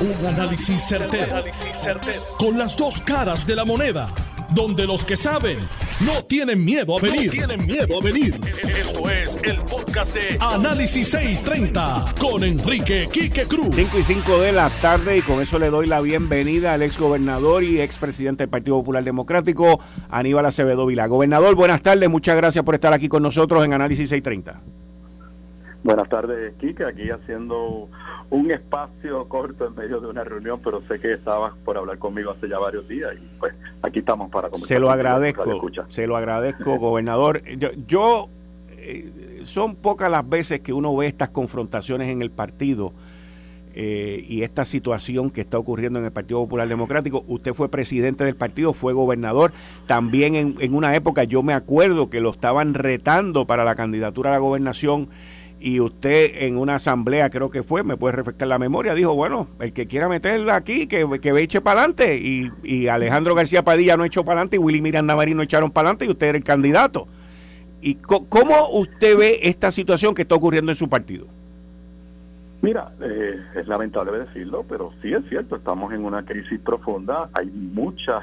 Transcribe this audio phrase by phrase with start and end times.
[0.00, 1.44] Un análisis certero,
[2.38, 4.08] Con las dos caras de la moneda.
[4.54, 5.58] Donde los que saben
[6.00, 7.30] no tienen miedo a venir.
[7.30, 8.40] tienen miedo a venir.
[8.78, 13.76] Esto es el podcast de Análisis 630 con Enrique Quique Cruz.
[13.76, 16.98] 5 y 5 de la tarde y con eso le doy la bienvenida al ex
[16.98, 21.06] gobernador y ex presidente del Partido Popular Democrático, Aníbal Acevedo Vila.
[21.08, 24.62] Gobernador, buenas tardes, muchas gracias por estar aquí con nosotros en Análisis 630.
[25.82, 27.88] Buenas tardes, Quique, aquí haciendo
[28.28, 32.32] un espacio corto en medio de una reunión, pero sé que estabas por hablar conmigo
[32.32, 34.68] hace ya varios días y pues aquí estamos para conversar.
[34.68, 37.42] Se lo agradezco, se lo agradezco, gobernador.
[37.86, 38.28] Yo,
[38.72, 42.92] eh, son pocas las veces que uno ve estas confrontaciones en el partido
[43.72, 47.24] eh, y esta situación que está ocurriendo en el Partido Popular Democrático.
[47.26, 49.52] Usted fue presidente del partido, fue gobernador.
[49.86, 54.30] También en, en una época yo me acuerdo que lo estaban retando para la candidatura
[54.30, 55.08] a la gobernación
[55.60, 59.46] y usted en una asamblea, creo que fue, me puede refrescar la memoria, dijo, bueno,
[59.60, 62.16] el que quiera meterla aquí, que, que ve eche para adelante.
[62.16, 65.70] Y, y, Alejandro García Padilla no echó para adelante, y Willy Miranda Marín no echaron
[65.70, 67.06] para adelante, y usted era el candidato.
[67.82, 71.26] ¿Y cómo usted ve esta situación que está ocurriendo en su partido?
[72.62, 77.46] Mira, eh, es lamentable decirlo, pero sí es cierto, estamos en una crisis profunda, hay
[77.46, 78.22] muchas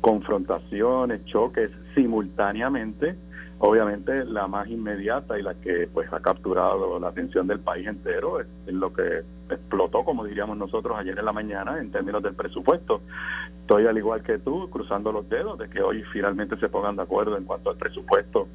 [0.00, 3.14] confrontaciones, choques simultáneamente
[3.62, 8.40] Obviamente la más inmediata y la que pues ha capturado la atención del país entero
[8.40, 13.02] es, lo que explotó, como diríamos nosotros ayer en la mañana, en términos del presupuesto.
[13.60, 17.02] Estoy al igual que tú, cruzando los dedos de que hoy finalmente se pongan de
[17.02, 18.48] acuerdo en cuanto al presupuesto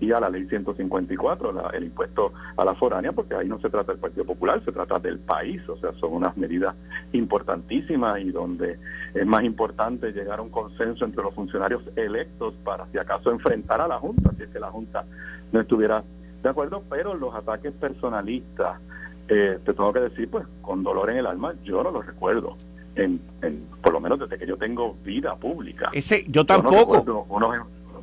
[0.00, 3.92] y a la ley 154, el impuesto a la foránea, porque ahí no se trata
[3.92, 6.74] del Partido Popular, se trata del país, o sea, son unas medidas
[7.12, 8.78] importantísimas y donde
[9.14, 13.80] es más importante llegar a un consenso entre los funcionarios electos para si acaso enfrentar
[13.80, 15.04] a la Junta, si es que la Junta
[15.52, 16.02] no estuviera
[16.42, 18.80] de acuerdo, pero los ataques personalistas,
[19.28, 22.56] eh, te tengo que decir, pues con dolor en el alma, yo no los recuerdo.
[22.94, 23.20] En,
[23.82, 25.88] por lo menos desde que yo tengo vida pública.
[25.94, 27.02] Ese, yo tampoco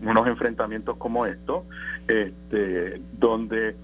[0.02, 1.64] unos enfrentamientos como estos,
[2.08, 3.76] este, donde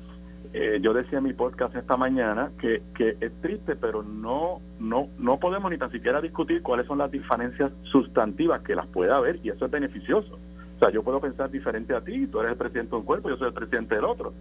[0.54, 5.10] eh, yo decía en mi podcast esta mañana que, que es triste, pero no, no,
[5.18, 9.40] no podemos ni tan siquiera discutir cuáles son las diferencias sustantivas que las pueda haber
[9.44, 10.40] y eso es beneficioso.
[10.76, 13.30] O sea, yo puedo pensar diferente a ti, tú eres el presidente de un cuerpo,
[13.30, 14.34] yo soy el presidente del otro.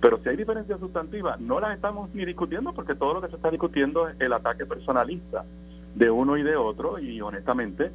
[0.00, 3.36] Pero si hay diferencias sustantivas, no las estamos ni discutiendo porque todo lo que se
[3.36, 5.44] está discutiendo es el ataque personalista
[5.96, 7.90] de uno y de otro y honestamente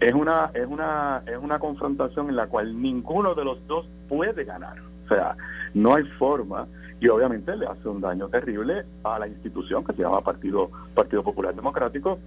[0.00, 4.44] es una es una es una confrontación en la cual ninguno de los dos puede
[4.44, 4.76] ganar.
[5.04, 5.36] O sea
[5.74, 6.66] no hay forma
[7.00, 11.22] y obviamente le hace un daño terrible a la institución que se llama Partido Partido
[11.22, 12.18] Popular Democrático.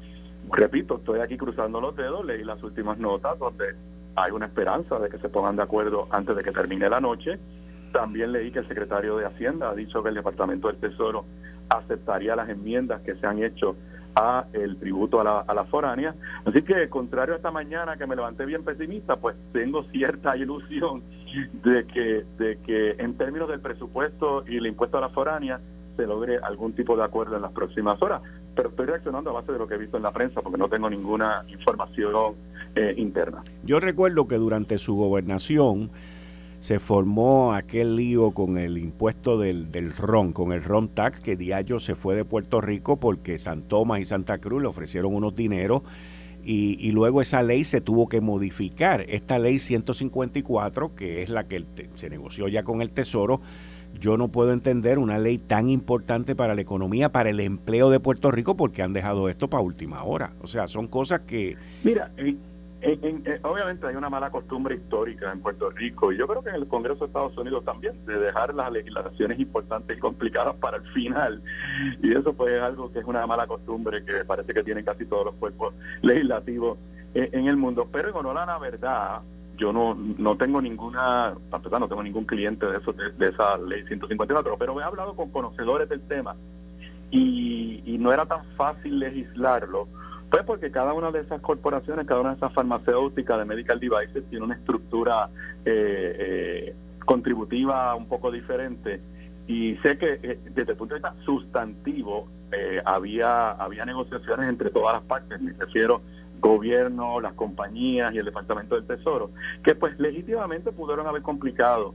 [0.51, 3.75] Repito estoy aquí cruzando los dedos leí las últimas notas donde
[4.15, 7.39] hay una esperanza de que se pongan de acuerdo antes de que termine la noche.
[7.91, 11.25] También leí que el secretario de Hacienda ha dicho que el Departamento del Tesoro
[11.69, 13.75] aceptaría las enmiendas que se han hecho
[14.15, 16.15] a el tributo a la, a la foránea.
[16.45, 21.03] Así que, contrario a esta mañana que me levanté bien pesimista, pues tengo cierta ilusión
[21.63, 25.59] de que, de que en términos del presupuesto y el impuesto a la foránea
[25.95, 28.21] se logre algún tipo de acuerdo en las próximas horas.
[28.55, 30.69] Pero estoy reaccionando a base de lo que he visto en la prensa porque no
[30.69, 32.35] tengo ninguna información
[32.75, 33.43] eh, interna.
[33.63, 35.91] Yo recuerdo que durante su gobernación
[36.59, 41.35] se formó aquel lío con el impuesto del, del ron, con el ron tax, que
[41.35, 45.35] Diallo se fue de Puerto Rico porque San Tomás y Santa Cruz le ofrecieron unos
[45.35, 45.83] dineros
[46.43, 49.05] y, y, luego esa ley se tuvo que modificar.
[49.09, 51.65] Esta ley 154, que es la que
[51.95, 53.41] se negoció ya con el Tesoro,
[53.99, 57.99] yo no puedo entender una ley tan importante para la economía, para el empleo de
[57.99, 60.33] Puerto Rico, porque han dejado esto para última hora.
[60.41, 61.57] O sea, son cosas que...
[61.83, 62.11] Mira,
[62.81, 66.55] en, obviamente hay una mala costumbre histórica en Puerto Rico y yo creo que en
[66.55, 70.83] el Congreso de Estados Unidos también de dejar las legislaciones importantes y complicadas para el
[70.93, 71.41] final.
[72.01, 75.05] Y eso pues es algo que es una mala costumbre que parece que tienen casi
[75.05, 76.77] todos los cuerpos legislativos
[77.13, 77.87] en, el mundo.
[77.91, 79.21] Pero en la verdad
[79.57, 84.55] yo no no tengo ninguna no tengo ningún cliente de eso de, esa ley 154
[84.57, 86.33] pero he hablado con conocedores del tema
[87.11, 89.89] y, y no era tan fácil legislarlo
[90.29, 94.23] pues porque cada una de esas corporaciones, cada una de esas farmacéuticas de medical devices
[94.29, 95.29] tiene una estructura
[95.65, 99.01] eh, eh, contributiva un poco diferente.
[99.47, 102.27] Y sé que eh, desde el punto de vista sustantivo
[102.83, 106.01] había había negociaciones entre todas las partes, me refiero
[106.39, 109.31] gobierno, las compañías y el Departamento del Tesoro,
[109.63, 111.93] que pues legítimamente pudieron haber complicado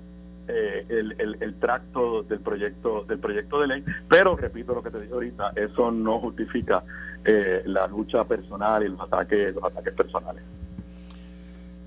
[0.48, 5.00] eh, el, el, tracto del proyecto del proyecto de ley pero repito lo que te
[5.00, 6.84] dije ahorita eso no justifica
[7.24, 10.42] eh, la lucha personal y los ataques los ataques personales.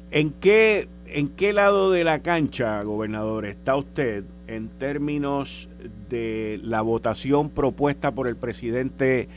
[0.09, 5.69] En qué en qué lado de la cancha gobernador está usted en términos
[6.09, 9.29] de la votación propuesta por el presidente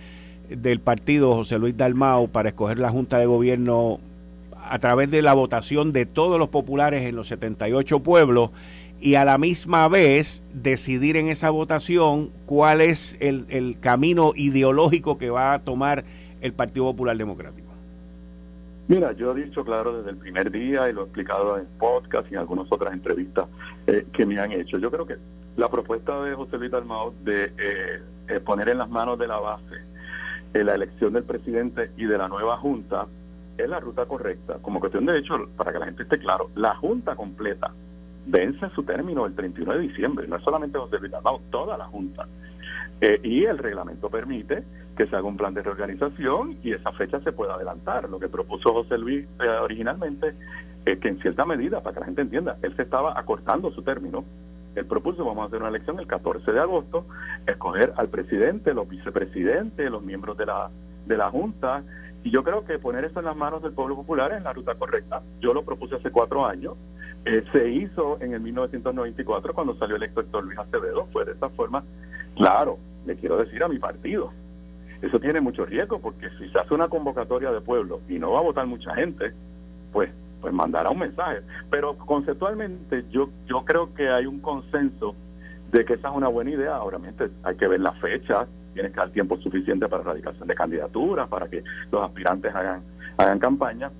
[0.49, 3.99] del partido, José Luis Dalmau, para escoger la Junta de Gobierno
[4.71, 8.51] a través de la votación de todos los populares en los 78 pueblos
[9.01, 15.19] y a la misma vez decidir en esa votación cuál es el, el camino ideológico
[15.19, 16.05] que va a tomar
[16.41, 17.71] el Partido Popular Democrático.
[18.89, 22.29] Mira, yo he dicho claro desde el primer día y lo he explicado en podcast
[22.31, 23.47] y en algunas otras entrevistas
[23.87, 24.79] eh, que me han hecho.
[24.79, 25.17] Yo creo que
[25.57, 29.77] la propuesta de José Luis Dalmau de eh, poner en las manos de la base
[30.55, 33.07] eh, la elección del presidente y de la nueva junta
[33.57, 34.59] es la ruta correcta.
[34.61, 37.73] Como cuestión de hecho, para que la gente esté claro, la junta completa
[38.27, 40.29] vence su término el 31 de diciembre.
[40.29, 42.27] No es solamente José Luis Dalmau, toda la junta.
[43.01, 44.63] Eh, y el reglamento permite
[44.97, 48.09] que se haga un plan de reorganización y esa fecha se pueda adelantar.
[48.09, 50.35] Lo que propuso José Luis eh, originalmente
[50.85, 53.83] es que en cierta medida, para que la gente entienda, él se estaba acortando su
[53.83, 54.25] término.
[54.75, 57.07] Él propuso, vamos a hacer una elección el 14 de agosto,
[57.47, 60.71] escoger al presidente, los vicepresidentes, los miembros de la,
[61.07, 61.83] de la Junta,
[62.23, 64.75] y yo creo que poner eso en las manos del pueblo popular es la ruta
[64.75, 65.23] correcta.
[65.41, 66.75] Yo lo propuse hace cuatro años.
[67.25, 71.07] Eh, se hizo en el 1994 cuando salió electo Héctor Luis Acevedo.
[71.13, 71.85] Fue de esta forma.
[72.37, 74.33] Claro, le quiero decir a mi partido.
[75.03, 78.41] Eso tiene mucho riesgo porque si se hace una convocatoria de pueblo y no va
[78.41, 79.33] a votar mucha gente,
[79.93, 81.41] pues pues mandará un mensaje.
[81.71, 85.15] Pero conceptualmente yo yo creo que hay un consenso
[85.71, 86.83] de que esa es una buena idea.
[86.83, 91.29] Obviamente hay que ver las fechas, tiene que dar tiempo suficiente para erradicación de candidaturas,
[91.29, 92.83] para que los aspirantes hagan
[93.19, 93.91] hagan campaña.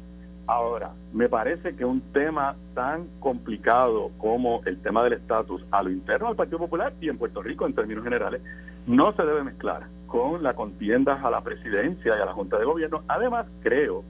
[0.51, 5.91] Ahora, me parece que un tema tan complicado como el tema del estatus a lo
[5.91, 8.43] interno del Partido Popular y en Puerto Rico en términos generales
[8.85, 12.65] no se debe mezclar con la contienda a la presidencia y a la Junta de
[12.65, 13.05] Gobierno.
[13.07, 14.03] Además, creo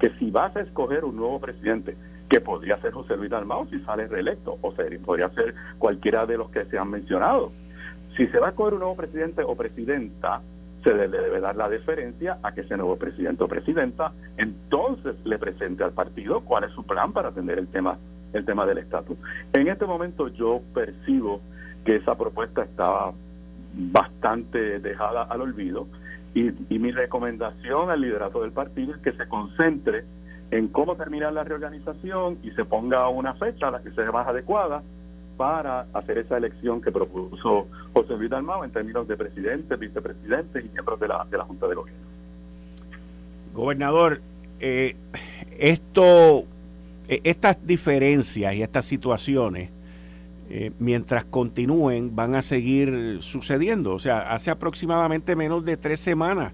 [0.00, 1.96] que si vas a escoger un nuevo presidente,
[2.28, 6.38] que podría ser José Luis Dalmau si sale reelecto, o sea, podría ser cualquiera de
[6.38, 7.52] los que se han mencionado.
[8.16, 10.42] Si se va a escoger un nuevo presidente o presidenta,
[10.84, 15.38] se le debe dar la deferencia a que ese nuevo presidente o presidenta entonces le
[15.38, 17.98] presente al partido cuál es su plan para atender el tema
[18.34, 19.16] el tema del estatus.
[19.52, 21.40] En este momento yo percibo
[21.84, 23.12] que esa propuesta estaba
[23.74, 25.86] bastante dejada al olvido
[26.34, 30.04] y, y mi recomendación al liderato del partido es que se concentre
[30.50, 34.26] en cómo terminar la reorganización y se ponga una fecha a la que sea más
[34.26, 34.82] adecuada
[35.36, 40.68] para hacer esa elección que propuso José Luis Dalmau en términos de presidente, vicepresidente y
[40.68, 42.02] miembros de la, de la Junta de Gobierno.
[43.54, 44.20] Gobernador,
[44.60, 44.96] eh,
[45.58, 46.44] esto,
[47.08, 49.70] eh, estas diferencias y estas situaciones,
[50.50, 53.94] eh, mientras continúen, van a seguir sucediendo.
[53.94, 56.52] O sea, hace aproximadamente menos de tres semanas,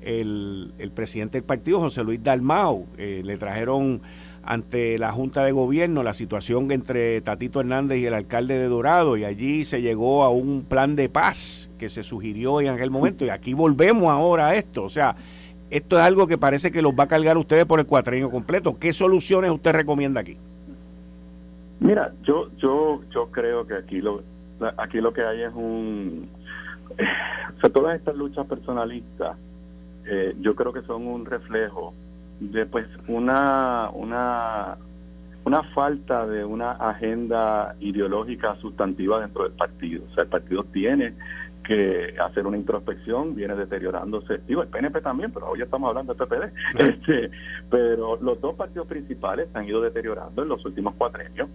[0.00, 4.00] el, el presidente del partido, José Luis Dalmau, le trajeron
[4.48, 9.18] ante la Junta de Gobierno la situación entre Tatito Hernández y el alcalde de Dorado
[9.18, 13.26] y allí se llegó a un plan de paz que se sugirió en aquel momento
[13.26, 14.84] y aquí volvemos ahora a esto.
[14.84, 15.16] O sea,
[15.70, 18.74] esto es algo que parece que los va a cargar ustedes por el cuatrienio completo.
[18.80, 20.38] ¿Qué soluciones usted recomienda aquí?
[21.80, 24.22] Mira, yo yo yo creo que aquí lo
[24.78, 26.26] aquí lo que hay es un
[27.56, 29.36] o sea, todas estas luchas personalistas
[30.06, 31.92] eh, yo creo que son un reflejo
[32.40, 34.76] de pues una una
[35.44, 40.04] una falta de una agenda ideológica sustantiva dentro del partido.
[40.10, 41.14] O sea, el partido tiene
[41.64, 44.40] que hacer una introspección, viene deteriorándose.
[44.46, 46.52] Digo, el PNP también, pero hoy estamos hablando del PPD.
[46.78, 47.30] Este,
[47.70, 51.48] pero los dos partidos principales han ido deteriorando en los últimos cuatro años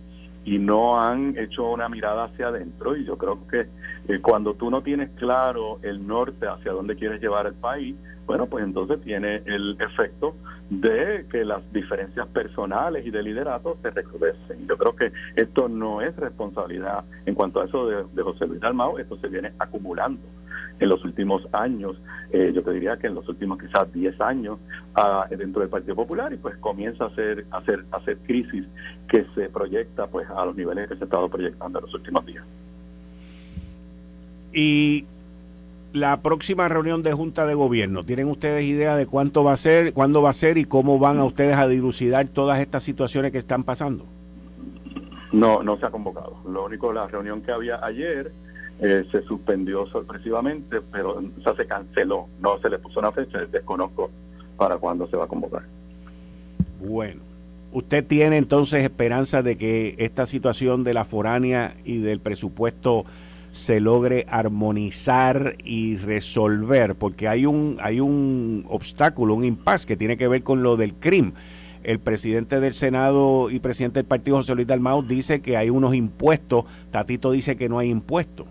[0.45, 2.95] y no han hecho una mirada hacia adentro.
[2.95, 3.67] Y yo creo que
[4.07, 8.45] eh, cuando tú no tienes claro el norte hacia dónde quieres llevar el país, bueno,
[8.47, 10.35] pues entonces tiene el efecto
[10.81, 14.67] de que las diferencias personales y de liderato se recrudecen.
[14.67, 18.97] Yo creo que esto no es responsabilidad en cuanto a eso de, José Luis Dalmao,
[18.97, 20.21] esto se viene acumulando
[20.79, 21.97] en los últimos años,
[22.31, 24.59] eh, yo te diría que en los últimos quizás 10 años
[24.95, 28.65] ah, dentro del Partido Popular y pues comienza a hacer, hacer, a hacer crisis
[29.07, 32.25] que se proyecta pues a los niveles que se ha estado proyectando en los últimos
[32.25, 32.43] días.
[34.51, 35.05] Y
[35.93, 39.93] la próxima reunión de Junta de Gobierno, ¿tienen ustedes idea de cuánto va a ser,
[39.93, 43.37] cuándo va a ser y cómo van a ustedes a dilucidar todas estas situaciones que
[43.37, 44.05] están pasando?
[45.31, 46.37] No, no se ha convocado.
[46.47, 48.31] Lo único, la reunión que había ayer
[48.79, 52.27] eh, se suspendió sorpresivamente, pero o se canceló.
[52.39, 54.09] No se le puso una fecha, desconozco
[54.57, 55.63] para cuándo se va a convocar.
[56.83, 57.21] Bueno,
[57.71, 63.05] ¿usted tiene entonces esperanza de que esta situación de la foránea y del presupuesto
[63.53, 70.17] se logre armonizar y resolver, porque hay un, hay un obstáculo, un impasse que tiene
[70.17, 71.35] que ver con lo del crimen.
[71.83, 75.93] El presidente del Senado y presidente del partido, José Luis Dalmau, dice que hay unos
[75.93, 78.47] impuestos, Tatito dice que no hay impuestos.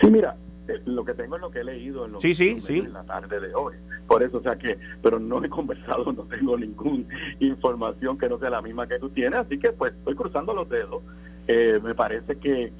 [0.00, 0.36] Sí, mira,
[0.68, 2.78] eh, lo que tengo es lo que he leído en, sí, sí, sí.
[2.78, 3.74] en la tarde de hoy.
[4.06, 7.02] Por eso, o sea que, pero no he conversado, no tengo ninguna
[7.40, 10.68] información que no sea la misma que tú tienes, así que pues estoy cruzando los
[10.68, 11.02] dedos.
[11.50, 12.72] Eh, me parece que,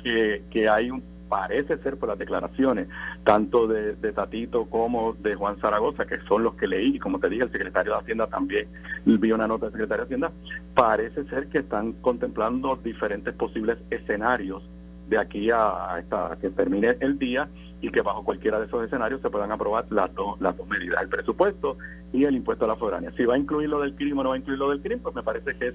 [0.51, 2.89] que, hay un parece ser por las declaraciones
[3.25, 7.31] tanto de, Tatito como de Juan Zaragoza, que son los que leí, y como te
[7.31, 8.69] dije, el secretario de Hacienda también
[9.07, 10.33] vi una nota del secretario de Hacienda,
[10.75, 14.63] parece ser que están contemplando diferentes posibles escenarios
[15.09, 16.03] de aquí a,
[16.41, 17.49] que termine el día
[17.81, 21.01] y que bajo cualquiera de esos escenarios se puedan aprobar las dos, las dos medidas,
[21.03, 21.79] el presupuesto
[22.13, 23.13] y el impuesto a la foránea.
[23.17, 25.01] Si va a incluir lo del crimen o no va a incluir lo del crimen,
[25.01, 25.75] pues me parece que es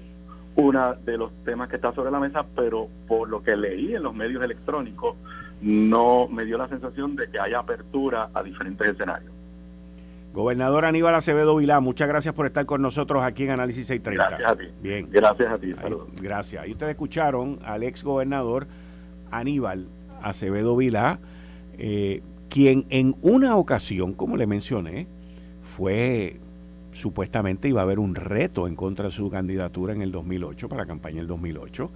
[0.56, 4.02] uno de los temas que está sobre la mesa, pero por lo que leí en
[4.02, 5.16] los medios electrónicos,
[5.60, 9.32] no me dio la sensación de que haya apertura a diferentes escenarios.
[10.32, 14.36] Gobernador Aníbal Acevedo Vilá, muchas gracias por estar con nosotros aquí en Análisis 630.
[14.36, 14.82] Gracias a ti.
[14.82, 15.08] Bien.
[15.10, 15.72] Gracias a ti.
[15.74, 16.08] Saludos.
[16.20, 16.66] gracias.
[16.66, 18.66] Y ustedes escucharon al ex gobernador
[19.30, 19.86] Aníbal
[20.22, 21.20] Acevedo Vilá,
[21.78, 25.06] eh, quien en una ocasión, como le mencioné,
[25.62, 26.40] fue
[26.94, 30.82] supuestamente iba a haber un reto en contra de su candidatura en el 2008, para
[30.82, 31.90] la campaña del 2008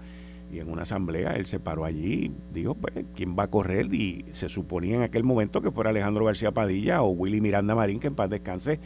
[0.51, 3.93] y en una asamblea él se paró allí y dijo, pues, ¿quién va a correr?
[3.93, 8.01] Y se suponía en aquel momento que fuera Alejandro García Padilla o Willy Miranda Marín,
[8.01, 8.81] que en paz descanse,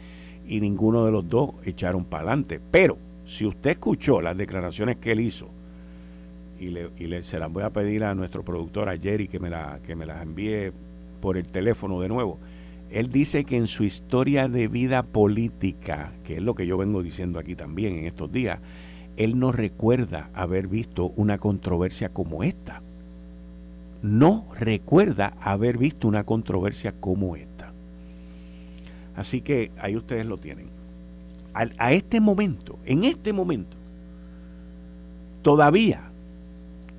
[0.45, 2.59] y ninguno de los dos echaron para adelante.
[2.71, 5.49] Pero si usted escuchó las declaraciones que él hizo,
[6.59, 9.39] y, le, y le, se las voy a pedir a nuestro productor, a Jerry, que
[9.39, 10.71] me, la, que me las envíe
[11.21, 12.39] por el teléfono de nuevo.
[12.93, 17.01] Él dice que en su historia de vida política, que es lo que yo vengo
[17.01, 18.59] diciendo aquí también en estos días,
[19.17, 22.83] él no recuerda haber visto una controversia como esta.
[24.03, 27.73] No recuerda haber visto una controversia como esta.
[29.15, 30.67] Así que ahí ustedes lo tienen.
[31.55, 33.75] A, a este momento, en este momento,
[35.41, 36.11] todavía,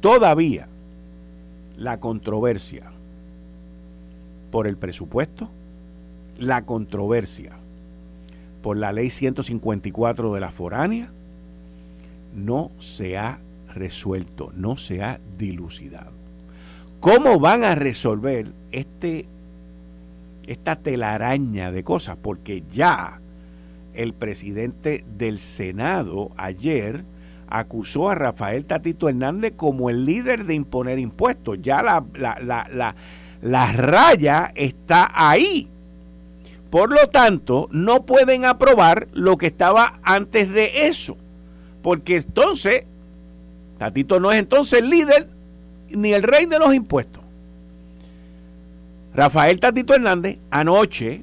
[0.01, 0.67] todavía
[1.77, 2.91] la controversia
[4.51, 5.51] por el presupuesto,
[6.39, 7.53] la controversia
[8.63, 11.11] por la ley 154 de la foránea,
[12.35, 13.39] no se ha
[13.75, 16.13] resuelto, no se ha dilucidado.
[17.01, 19.27] ¿Cómo van a resolver este,
[20.47, 22.17] esta telaraña de cosas?
[22.17, 23.21] Porque ya
[23.93, 27.05] el presidente del Senado ayer
[27.49, 31.59] acusó a Rafael Tatito Hernández como el líder de imponer impuestos.
[31.61, 32.95] Ya la, la, la,
[33.43, 35.69] la raya está ahí.
[36.75, 41.17] Por lo tanto, no pueden aprobar lo que estaba antes de eso
[41.85, 42.85] porque entonces
[43.79, 45.29] Tatito no es entonces el líder
[45.91, 47.23] ni el rey de los impuestos.
[49.15, 51.23] Rafael Tatito Hernández anoche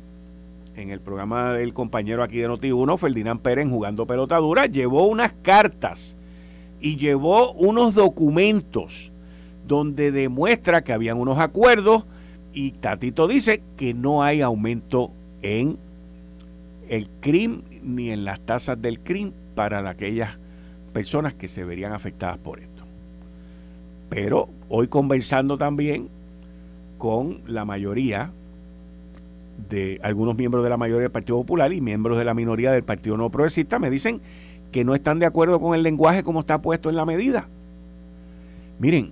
[0.78, 6.16] en el programa del compañero aquí de Noti1, Ferdinand Pérez, jugando pelotadura, llevó unas cartas
[6.80, 9.12] y llevó unos documentos
[9.68, 12.06] donde demuestra que habían unos acuerdos
[12.54, 15.78] y Tatito dice que no hay aumento en
[16.90, 20.38] el crimen ni en las tasas del crimen para aquellas
[20.94, 22.84] personas que se verían afectadas por esto.
[24.10, 26.10] Pero hoy conversando también
[26.98, 28.32] con la mayoría
[29.70, 32.84] de algunos miembros de la mayoría del Partido Popular y miembros de la minoría del
[32.84, 34.22] Partido No Progresista, me dicen
[34.72, 37.48] que no están de acuerdo con el lenguaje como está puesto en la medida.
[38.80, 39.12] Miren,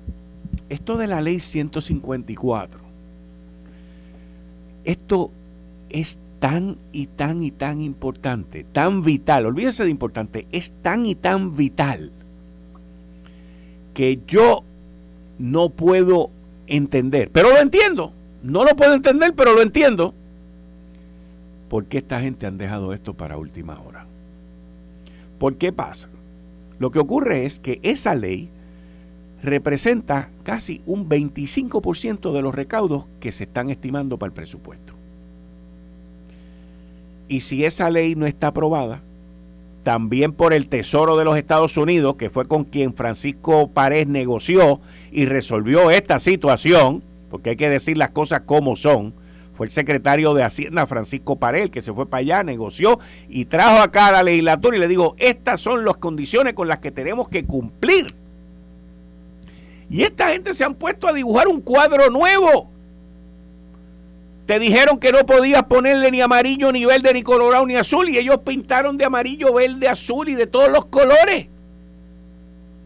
[0.69, 2.79] esto de la ley 154,
[4.83, 5.31] esto
[5.89, 11.15] es tan y tan y tan importante, tan vital, olvídese de importante, es tan y
[11.15, 12.11] tan vital
[13.93, 14.63] que yo
[15.37, 16.29] no puedo
[16.67, 20.13] entender, pero lo entiendo, no lo puedo entender, pero lo entiendo.
[21.69, 24.05] ¿Por qué esta gente han dejado esto para última hora?
[25.37, 26.09] ¿Por qué pasa?
[26.79, 28.49] Lo que ocurre es que esa ley
[29.43, 34.98] representa casi un 25% de los recaudos que se están estimando para el presupuesto.
[37.29, 39.01] Y si esa ley no está aprobada,
[39.83, 44.81] también por el Tesoro de los Estados Unidos, que fue con quien Francisco Párez negoció
[45.11, 49.13] y resolvió esta situación, porque hay que decir las cosas como son,
[49.53, 53.81] fue el secretario de Hacienda Francisco Parel que se fue para allá, negoció y trajo
[53.81, 57.29] acá a la legislatura y le digo, estas son las condiciones con las que tenemos
[57.29, 58.07] que cumplir.
[59.89, 62.69] Y esta gente se han puesto a dibujar un cuadro nuevo
[64.49, 68.09] te dijeron que no podías ponerle ni amarillo, ni verde, ni colorado, ni azul.
[68.09, 71.45] Y ellos pintaron de amarillo, verde, azul y de todos los colores.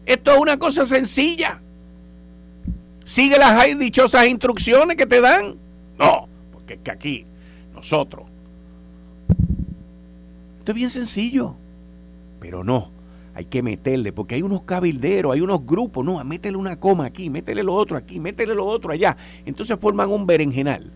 [0.04, 1.62] Esto es una cosa sencilla.
[3.06, 5.56] Sigue las dichosas instrucciones que te dan.
[5.98, 7.24] No, porque es que aquí,
[7.74, 8.26] nosotros.
[10.58, 11.54] Esto es bien sencillo.
[12.40, 12.90] Pero no,
[13.34, 16.04] hay que meterle, porque hay unos cabilderos, hay unos grupos.
[16.04, 19.16] No, métele una coma aquí, métele lo otro aquí, métele lo otro allá.
[19.46, 20.92] Entonces forman un berenjenal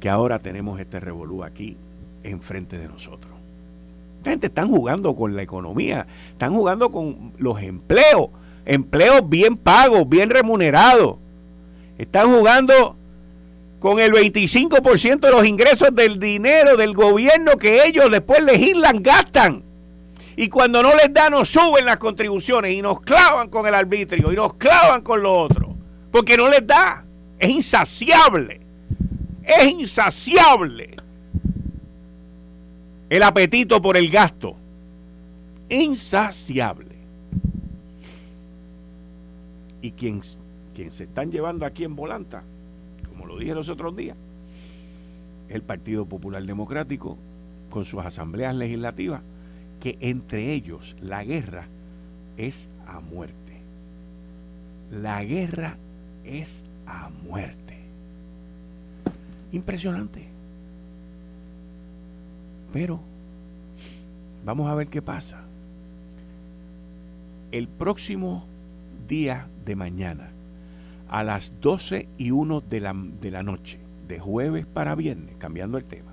[0.00, 1.76] que ahora tenemos este revolú aquí
[2.22, 3.32] enfrente de nosotros.
[4.18, 8.30] Esta gente están jugando con la economía, están jugando con los empleos,
[8.64, 11.16] empleos bien pagos, bien remunerados.
[11.96, 12.96] Están jugando
[13.78, 19.62] con el 25% de los ingresos del dinero del gobierno que ellos después legislan, gastan.
[20.36, 24.32] Y cuando no les dan, nos suben las contribuciones y nos clavan con el arbitrio
[24.32, 25.74] y nos clavan con lo otro.
[26.10, 27.04] Porque no les da.
[27.38, 28.65] Es insaciable.
[29.46, 30.96] Es insaciable
[33.08, 34.56] el apetito por el gasto.
[35.68, 36.96] Insaciable.
[39.80, 42.42] Y quien, se están llevando aquí en volanta,
[43.08, 44.16] como lo dije los otros días,
[45.48, 47.16] el Partido Popular Democrático
[47.70, 49.22] con sus asambleas legislativas,
[49.80, 51.68] que entre ellos la guerra
[52.36, 53.34] es a muerte.
[54.90, 55.76] La guerra
[56.24, 57.65] es a muerte.
[59.56, 60.22] Impresionante.
[62.74, 63.00] Pero
[64.44, 65.40] vamos a ver qué pasa.
[67.52, 68.44] El próximo
[69.08, 70.28] día de mañana,
[71.08, 75.78] a las 12 y 1 de la, de la noche, de jueves para viernes, cambiando
[75.78, 76.12] el tema,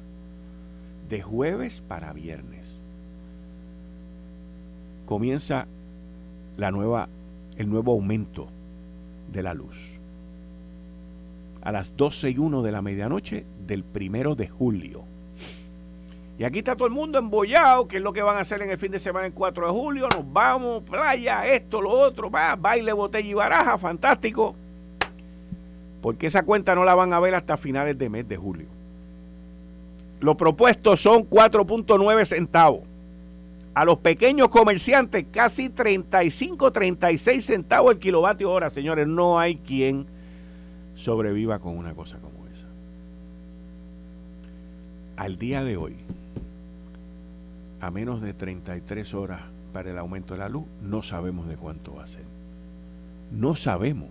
[1.09, 2.81] de jueves para viernes,
[5.05, 5.67] comienza
[6.55, 7.09] la nueva,
[7.57, 8.47] el nuevo aumento
[9.33, 9.99] de la luz.
[11.63, 15.05] A las 12 y 1 de la medianoche del primero de julio.
[16.37, 18.71] Y aquí está todo el mundo embollado, que es lo que van a hacer en
[18.71, 20.09] el fin de semana el 4 de julio.
[20.09, 24.55] Nos vamos, playa, esto, lo otro, va, baile, botella y baraja, fantástico.
[26.01, 28.67] Porque esa cuenta no la van a ver hasta finales de mes de julio.
[30.19, 32.81] Lo propuesto son 4.9 centavos.
[33.73, 39.07] A los pequeños comerciantes, casi 35, 36 centavos el kilovatio hora, señores.
[39.07, 40.07] No hay quien
[40.95, 42.65] sobreviva con una cosa como esa.
[45.17, 45.95] Al día de hoy,
[47.81, 49.41] a menos de 33 horas
[49.73, 52.23] para el aumento de la luz, no sabemos de cuánto va a ser.
[53.31, 54.09] No sabemos.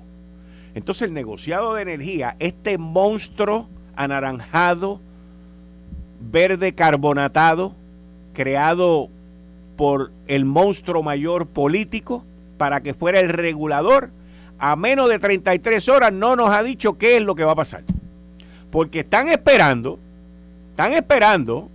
[0.75, 5.01] Entonces el negociado de energía, este monstruo anaranjado,
[6.21, 7.75] verde carbonatado,
[8.33, 9.09] creado
[9.77, 12.25] por el monstruo mayor político
[12.59, 14.11] para que fuera el regulador,
[14.63, 17.57] a menos de 33 horas no nos ha dicho qué es lo que va a
[17.57, 17.83] pasar.
[18.71, 19.99] Porque están esperando,
[20.71, 21.69] están esperando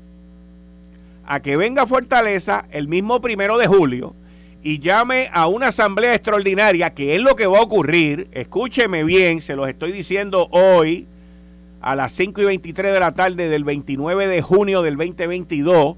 [1.26, 4.16] a que venga Fortaleza el mismo primero de julio
[4.64, 8.30] y llame a una asamblea extraordinaria, que es lo que va a ocurrir.
[8.32, 11.08] Escúcheme bien, se los estoy diciendo hoy
[11.82, 15.98] a las 5 y 23 de la tarde del 29 de junio del 2022.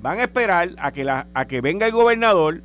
[0.00, 2.62] Van a esperar a que, la, a que venga el gobernador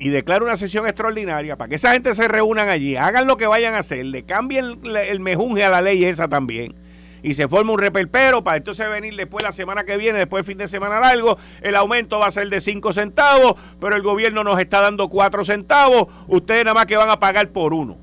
[0.00, 3.46] y declare una sesión extraordinaria para que esa gente se reúnan allí, hagan lo que
[3.46, 6.74] vayan a hacer, le cambien el, el mejunje a la ley esa también
[7.22, 10.58] y se forma un repelpero para entonces venir después la semana que viene, después fin
[10.58, 14.58] de semana largo, el aumento va a ser de 5 centavos, pero el gobierno nos
[14.58, 17.98] está dando 4 centavos, ustedes nada más que van a pagar por uno.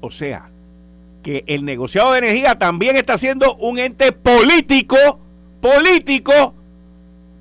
[0.00, 0.48] O sea,
[1.22, 4.96] que el negociado de energía también está siendo un ente político,
[5.60, 6.54] político,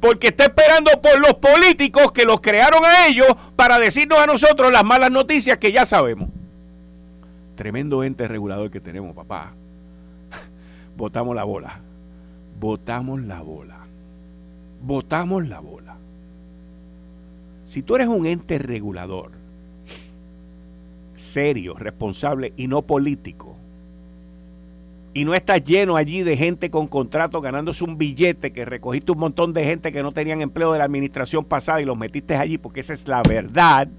[0.02, 4.72] porque está esperando por los políticos que los crearon a ellos para decirnos a nosotros
[4.72, 6.28] las malas noticias que ya sabemos
[7.62, 9.54] tremendo ente regulador que tenemos, papá.
[10.98, 11.80] Botamos la bola.
[12.60, 13.78] Botamos la bola.
[14.82, 15.96] Botamos la bola.
[17.66, 19.34] Si tú eres un ente regulador,
[21.14, 23.56] serio, responsable y no político,
[25.14, 29.20] y no estás lleno allí de gente con contrato ganándose un billete, que recogiste un
[29.20, 32.58] montón de gente que no tenían empleo de la administración pasada y los metiste allí
[32.58, 33.90] porque esa es la verdad.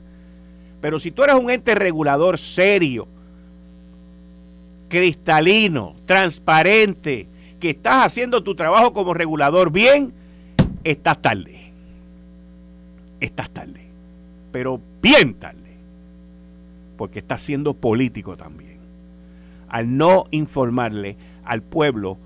[0.81, 3.07] Pero si tú eres un ente regulador serio,
[4.89, 7.29] cristalino, transparente,
[7.61, 10.13] que estás haciendo tu trabajo como regulador bien,
[10.83, 11.73] estás tarde.
[13.21, 13.87] Estás tarde.
[14.51, 15.77] Pero bien tarde.
[16.97, 18.72] Porque estás siendo político también.
[19.73, 22.19] Al no informarle al pueblo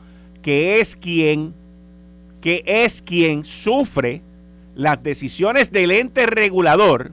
[0.42, 1.54] que es quien,
[2.42, 4.20] que es quien sufre
[4.74, 7.12] las decisiones del ente regulador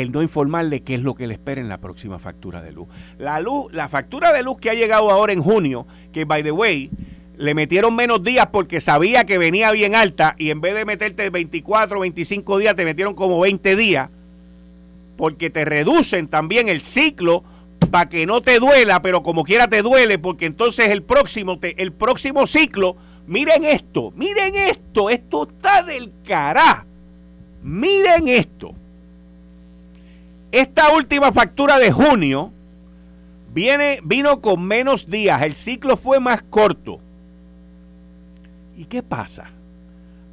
[0.00, 2.86] el no informarle qué es lo que le espera en la próxima factura de luz.
[3.18, 6.52] La luz, la factura de luz que ha llegado ahora en junio, que by the
[6.52, 6.90] way,
[7.36, 11.30] le metieron menos días porque sabía que venía bien alta y en vez de meterte
[11.30, 14.10] 24, 25 días, te metieron como 20 días,
[15.16, 17.42] porque te reducen también el ciclo
[17.90, 21.92] para que no te duela, pero como quiera te duele, porque entonces el próximo, el
[21.92, 26.84] próximo ciclo, miren esto, miren esto, esto está del cará.
[27.62, 28.72] Miren esto.
[30.52, 32.52] Esta última factura de junio
[33.52, 37.00] Viene, vino con menos días, el ciclo fue más corto.
[38.76, 39.50] ¿Y qué pasa?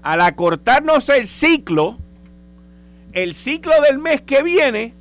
[0.04, 1.98] Al acortarnos el ciclo,
[3.14, 4.94] el ciclo del mes que viene,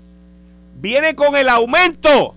[0.74, 2.36] viene con el aumento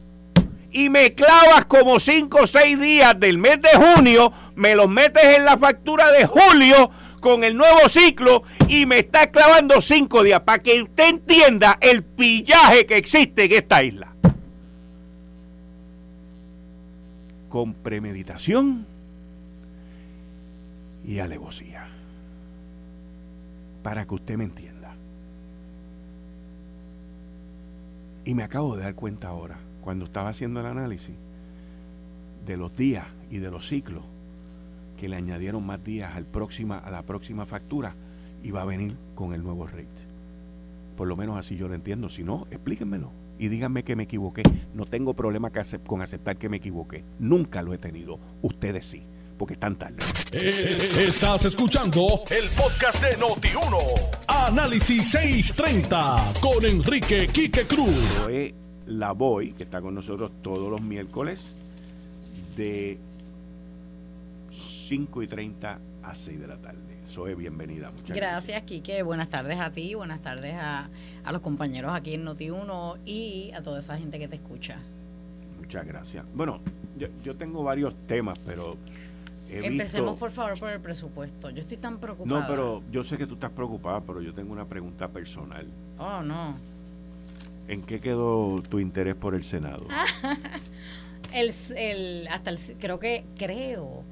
[0.71, 5.37] y me clavas como 5 o 6 días del mes de junio, me los metes
[5.37, 10.41] en la factura de julio con el nuevo ciclo y me está clavando 5 días
[10.41, 14.13] para que usted entienda el pillaje que existe en esta isla.
[17.49, 18.85] Con premeditación
[21.05, 21.87] y alevosía.
[23.81, 24.66] Para que usted me entienda.
[28.27, 31.15] Y me acabo de dar cuenta ahora cuando estaba haciendo el análisis
[32.45, 34.03] de los días y de los ciclos,
[34.97, 36.27] que le añadieron más días al
[36.83, 37.95] a la próxima factura
[38.43, 39.87] y va a venir con el nuevo rate.
[40.97, 42.09] Por lo menos así yo lo entiendo.
[42.09, 44.43] Si no, explíquenmelo y díganme que me equivoqué.
[44.73, 45.49] No tengo problema
[45.85, 47.05] con aceptar que me equivoqué.
[47.19, 48.19] Nunca lo he tenido.
[48.41, 49.03] Ustedes sí,
[49.37, 50.03] porque están tarde.
[50.33, 54.26] Eh, estás escuchando el podcast de Noti1.
[54.47, 58.25] Análisis 630 con Enrique Quique Cruz
[58.85, 61.53] la Boy, que está con nosotros todos los miércoles
[62.55, 62.97] de
[64.87, 66.79] 5 y 30 a 6 de la tarde.
[67.03, 67.91] Soy bienvenida.
[67.91, 69.03] Muchas gracias, gracias, Quique.
[69.03, 70.87] Buenas tardes a ti, buenas tardes a,
[71.25, 74.77] a los compañeros aquí en Noti1 y a toda esa gente que te escucha.
[75.59, 76.23] Muchas gracias.
[76.33, 76.61] Bueno,
[76.97, 78.77] yo, yo tengo varios temas, pero
[79.49, 81.49] Empecemos por favor por el presupuesto.
[81.49, 82.41] Yo estoy tan preocupada.
[82.41, 85.67] No, pero yo sé que tú estás preocupada, pero yo tengo una pregunta personal.
[85.97, 86.55] Oh, no.
[87.67, 89.85] ¿En qué quedó tu interés por el Senado?
[91.33, 94.03] el, hasta el, creo que creo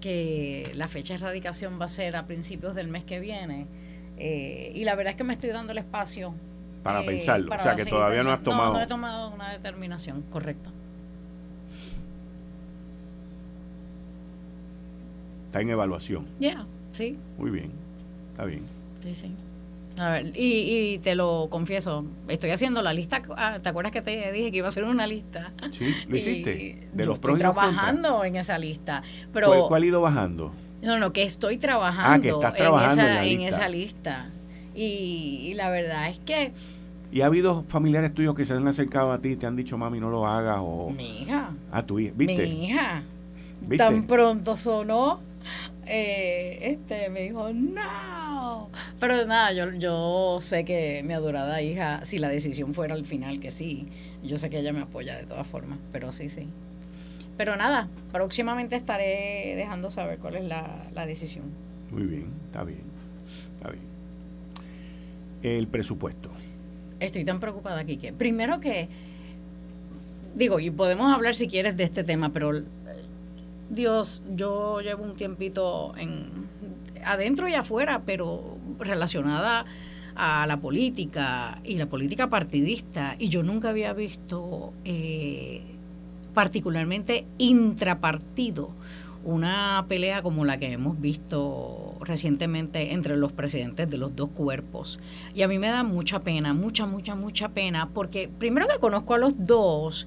[0.00, 3.66] que la fecha de erradicación va a ser a principios del mes que viene.
[4.16, 6.34] Eh, y la verdad es que me estoy dando el espacio.
[6.82, 7.54] Para eh, pensarlo.
[7.54, 8.72] o sea, que todavía no has tomado.
[8.72, 10.70] No, no he tomado una determinación, correcto.
[15.54, 16.26] Está en evaluación.
[16.40, 17.16] Ya, sí.
[17.38, 17.70] Muy bien,
[18.32, 18.64] está bien.
[19.04, 19.36] Sí, sí.
[19.96, 23.22] A ver, y, te lo confieso, estoy haciendo la lista.
[23.36, 25.52] Ah, ¿Te acuerdas que te dije que iba a hacer una lista?
[25.70, 26.88] Sí, lo hiciste.
[26.92, 29.04] de los estoy trabajando en esa lista.
[29.32, 30.50] Pero, ¿Cuál, ha ido bajando?
[30.82, 34.30] No, no, que estoy trabajando, ah, trabajando en, esa, lista.
[34.74, 36.52] Y, la verdad es que.
[37.12, 39.78] ¿Y ha habido familiares tuyos que se han acercado a ti y te han dicho,
[39.78, 40.58] mami, no lo hagas?
[40.58, 40.90] O...
[40.90, 41.50] Mi hija.
[41.70, 42.42] A tu hija, ¿viste?
[42.42, 43.04] Mi hija.
[43.78, 45.20] Tan pronto sonó,
[45.86, 52.18] eh, este me dijo, no pero nada, yo, yo sé que mi adorada hija, si
[52.18, 53.88] la decisión fuera al final que sí,
[54.22, 56.48] yo sé que ella me apoya de todas formas, pero sí, sí.
[57.36, 61.44] Pero nada, próximamente estaré dejando saber cuál es la, la decisión.
[61.90, 62.84] Muy bien, está bien,
[63.56, 63.84] está bien.
[65.42, 66.30] El presupuesto.
[67.00, 68.88] Estoy tan preocupada aquí que, primero que,
[70.34, 72.62] digo, y podemos hablar si quieres de este tema, pero
[73.68, 76.48] Dios, yo llevo un tiempito en
[77.04, 79.64] adentro y afuera, pero relacionada
[80.14, 83.16] a la política y la política partidista.
[83.18, 85.62] Y yo nunca había visto, eh,
[86.34, 88.70] particularmente intrapartido,
[89.24, 94.98] una pelea como la que hemos visto recientemente entre los presidentes de los dos cuerpos.
[95.34, 99.14] Y a mí me da mucha pena, mucha, mucha, mucha pena, porque primero que conozco
[99.14, 100.06] a los dos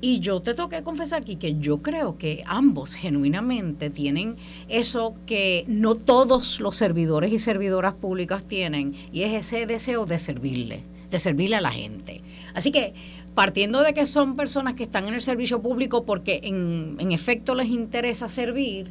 [0.00, 4.36] y yo te tengo que confesar aquí que yo creo que ambos genuinamente tienen
[4.68, 10.18] eso que no todos los servidores y servidoras públicas tienen, y es ese deseo de
[10.18, 12.22] servirle, de servirle a la gente.
[12.54, 12.94] Así que
[13.34, 17.68] partiendo de que son personas que están en el servicio público porque en efecto les
[17.68, 18.90] interesa servir,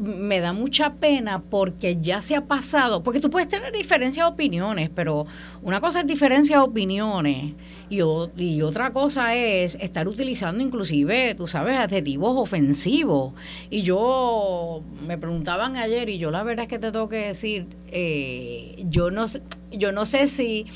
[0.00, 4.32] me da mucha pena porque ya se ha pasado, porque tú puedes tener diferencias de
[4.32, 5.26] opiniones, pero
[5.62, 7.52] una cosa es diferencia de opiniones
[7.90, 8.00] y,
[8.36, 13.34] y otra cosa es estar utilizando inclusive, tú sabes, adjetivos ofensivos.
[13.68, 17.66] Y yo, me preguntaban ayer y yo la verdad es que te tengo que decir,
[17.88, 19.26] eh, yo, no,
[19.70, 20.66] yo no sé si...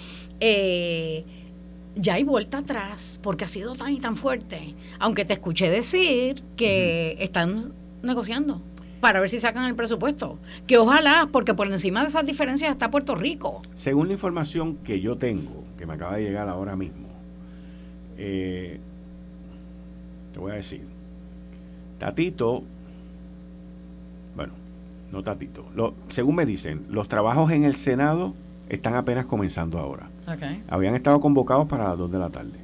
[0.41, 1.25] Eh,
[1.97, 4.75] ya hay vuelta atrás porque ha sido tan y tan fuerte.
[4.99, 8.61] Aunque te escuché decir que están negociando
[9.05, 10.39] para ver si sacan el presupuesto.
[10.67, 13.61] Que ojalá, porque por encima de esas diferencias está Puerto Rico.
[13.75, 17.09] Según la información que yo tengo, que me acaba de llegar ahora mismo,
[18.17, 18.81] eh,
[20.33, 20.87] te voy a decir,
[21.99, 22.63] Tatito,
[24.35, 24.55] bueno,
[25.13, 28.33] no Tatito, lo, según me dicen, los trabajos en el Senado
[28.71, 30.09] están apenas comenzando ahora.
[30.67, 32.59] Habían estado convocados para las 2 de la tarde.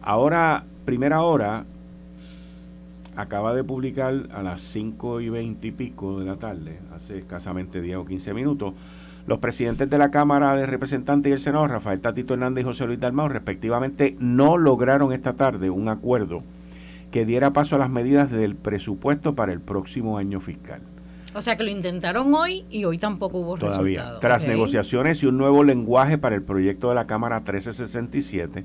[0.00, 1.66] Ahora, primera hora,
[3.16, 7.80] acaba de publicar a las 5 y 20 y pico de la tarde, hace escasamente
[7.80, 8.74] 10 o 15 minutos,
[9.26, 12.86] Los presidentes de la Cámara de Representantes y el Senado, Rafael Tatito Hernández y José
[12.86, 16.42] Luis Dalmau, respectivamente, no lograron esta tarde un acuerdo
[17.10, 20.82] que diera paso a las medidas del presupuesto para el próximo año fiscal.
[21.34, 24.18] O sea que lo intentaron hoy y hoy tampoco hubo Todavía.
[24.20, 28.64] Tras negociaciones y un nuevo lenguaje para el proyecto de la Cámara 1367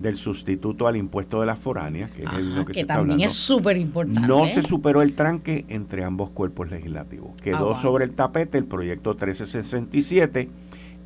[0.00, 3.32] del sustituto al impuesto de las foráneas, que es lo que, se está también es
[3.32, 4.26] súper importante.
[4.26, 7.34] No se superó el tranque entre ambos cuerpos legislativos.
[7.42, 10.48] Quedó ah, sobre el tapete el proyecto 1367,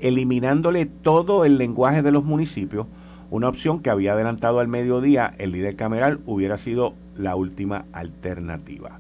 [0.01, 2.87] eliminándole todo el lenguaje de los municipios,
[3.31, 8.99] una opción que había adelantado al mediodía el líder cameral hubiera sido la última alternativa.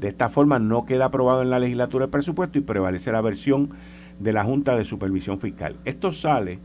[0.00, 3.70] De esta forma no queda aprobado en la legislatura el presupuesto y prevalece la versión
[4.18, 5.76] de la Junta de Supervisión Fiscal.
[5.84, 6.58] Esto sale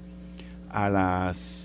[0.72, 1.63] a las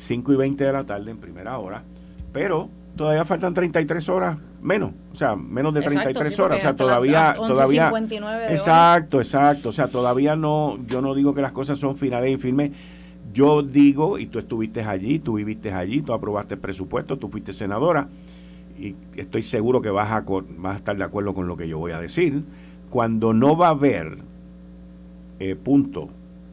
[0.00, 1.84] 5 y 20 de la tarde en primera hora,
[2.32, 7.34] pero todavía faltan 33 horas menos, o sea, menos de 33 horas, o sea, todavía
[7.34, 7.92] todavía
[8.50, 12.38] Exacto, exacto, o sea, todavía no yo no digo que las cosas son finales y
[12.38, 12.72] firmes.
[13.32, 17.52] Yo digo, y tú estuviste allí, tú viviste allí, tú aprobaste el presupuesto, tú fuiste
[17.52, 18.08] senadora,
[18.76, 20.24] y estoy seguro que vas a,
[20.58, 22.42] vas a estar de acuerdo con lo que yo voy a decir,
[22.90, 24.18] cuando no va a haber
[25.38, 26.08] eh, punto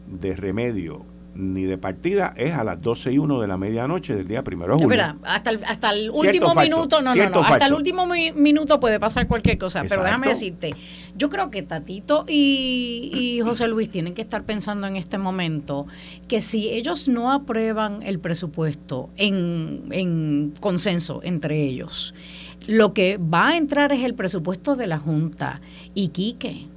[0.08, 1.02] de remedio
[1.38, 4.76] ni de partida es a las 12 y 1 de la medianoche del día primero
[4.76, 5.16] de julio.
[5.24, 9.28] hasta el, hasta el último minuto, no, no, no, hasta el último minuto puede pasar
[9.28, 10.76] cualquier cosa, pero déjame decirte,
[11.16, 15.86] yo creo que Tatito y, y José Luis tienen que estar pensando en este momento
[16.28, 22.16] que si ellos no aprueban el presupuesto en, en consenso entre ellos,
[22.66, 25.62] lo que va a entrar es el presupuesto de la Junta
[25.94, 26.68] y Quique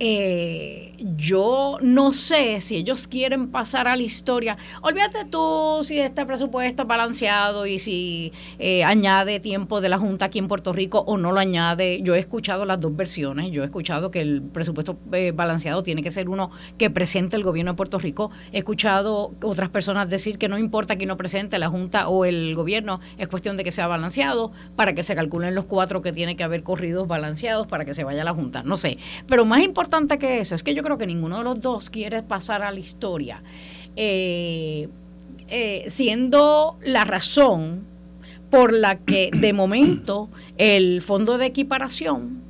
[0.00, 4.56] eh, yo no sé si ellos quieren pasar a la historia.
[4.82, 10.26] Olvídate tú si este presupuesto es balanceado y si eh, añade tiempo de la Junta
[10.26, 12.00] aquí en Puerto Rico o no lo añade.
[12.02, 13.50] Yo he escuchado las dos versiones.
[13.50, 17.42] Yo he escuchado que el presupuesto eh, balanceado tiene que ser uno que presente el
[17.42, 18.30] gobierno de Puerto Rico.
[18.52, 22.54] He escuchado otras personas decir que no importa que no presente la Junta o el
[22.54, 26.36] gobierno, es cuestión de que sea balanceado para que se calculen los cuatro que tiene
[26.36, 28.62] que haber corridos balanceados para que se vaya a la Junta.
[28.62, 28.98] No sé.
[29.26, 29.87] Pero más importante
[30.18, 32.78] que eso es que yo creo que ninguno de los dos quiere pasar a la
[32.78, 33.42] historia
[33.96, 34.88] eh,
[35.48, 37.86] eh, siendo la razón
[38.50, 42.42] por la que de momento el fondo de equiparación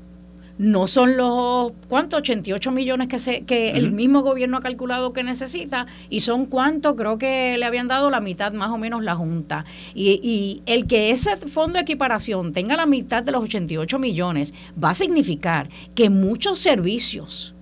[0.58, 2.18] no son los, ¿cuántos?
[2.18, 6.96] 88 millones que, se, que el mismo gobierno ha calculado que necesita y son cuántos,
[6.96, 9.64] creo que le habían dado la mitad más o menos la Junta.
[9.94, 14.52] Y, y el que ese fondo de equiparación tenga la mitad de los 88 millones
[14.82, 17.54] va a significar que muchos servicios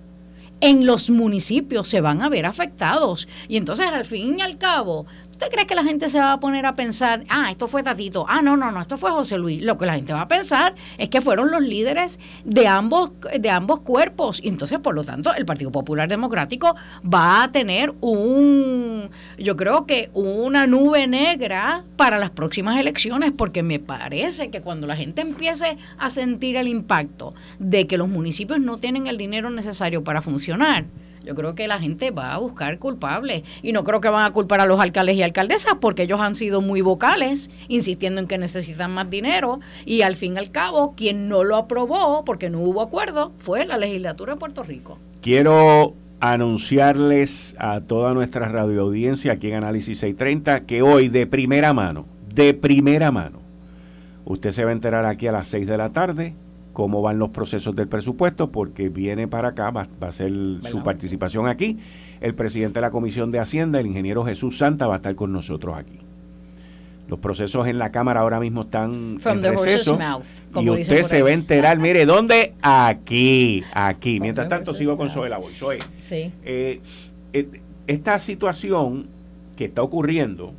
[0.59, 3.27] en los municipios se van a ver afectados.
[3.47, 5.05] Y entonces al fin y al cabo,
[5.37, 8.25] ¿Usted cree que la gente se va a poner a pensar, ah, esto fue Tatito,
[8.27, 9.61] ah, no, no, no, esto fue José Luis?
[9.61, 13.51] Lo que la gente va a pensar es que fueron los líderes de ambos, de
[13.51, 14.39] ambos cuerpos.
[14.43, 19.85] Y entonces, por lo tanto, el Partido Popular Democrático va a tener un, yo creo
[19.85, 25.21] que una nube negra para las próximas elecciones, porque me parece que cuando la gente
[25.21, 30.23] empiece a sentir el impacto de que los municipios no tienen el dinero necesario para
[30.23, 30.85] funcionar,
[31.27, 34.31] yo creo que la gente va a buscar culpables y no creo que van a
[34.31, 38.37] culpar a los alcaldes y alcaldesas porque ellos han sido muy vocales, insistiendo en que
[38.37, 42.61] necesitan más dinero y al fin y al cabo quien no lo aprobó porque no
[42.61, 44.99] hubo acuerdo fue la legislatura de Puerto Rico.
[45.21, 52.05] Quiero anunciarles a toda nuestra radioaudiencia aquí en Análisis 630 que hoy de primera mano,
[52.33, 53.39] de primera mano,
[54.23, 56.35] usted se va a enterar aquí a las 6 de la tarde
[56.77, 60.31] cómo van los procesos del presupuesto, porque viene para acá, va, a ser
[60.69, 61.79] su participación aquí.
[62.21, 65.31] El presidente de la Comisión de Hacienda, el ingeniero Jesús Santa, va a estar con
[65.31, 65.97] nosotros aquí.
[67.07, 69.97] Los procesos en la Cámara ahora mismo están en receso
[70.53, 72.53] y usted se va a enterar, mire, ¿dónde?
[72.61, 74.19] Aquí, aquí.
[74.19, 75.55] Mientras tanto sigo con Zoe Boy.
[75.55, 76.31] Zoe, sí.
[76.45, 76.81] Eh,
[77.33, 79.07] eh, esta situación
[79.55, 80.53] que está ocurriendo,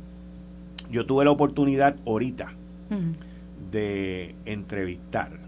[0.91, 2.51] yo tuve la oportunidad ahorita
[3.71, 5.47] de entrevistar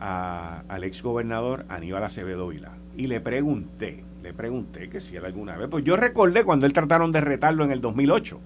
[0.00, 5.56] al ex gobernador Aníbal Acevedo Vila y le pregunté, le pregunté que si él alguna
[5.56, 8.40] vez, pues yo recordé cuando él trataron de retarlo en el 2008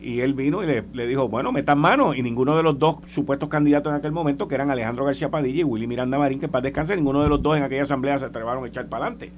[0.00, 3.48] y él vino y le, dijo, bueno, metan mano y ninguno de los dos supuestos
[3.48, 6.62] candidatos en aquel momento, que eran Alejandro García Padilla y Willy Miranda Marín, que para
[6.62, 9.32] descansar, ninguno de los dos en aquella asamblea se atrevaron a echar para adelante.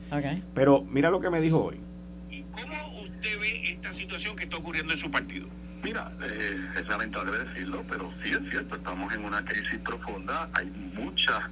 [0.55, 1.77] Pero mira lo que me dijo hoy.
[2.29, 5.47] ¿Y cómo usted ve esta situación que está ocurriendo en su partido?
[5.87, 10.66] Mira, eh, es lamentable decirlo, pero sí es cierto, estamos en una crisis profunda, hay
[10.94, 11.44] muchas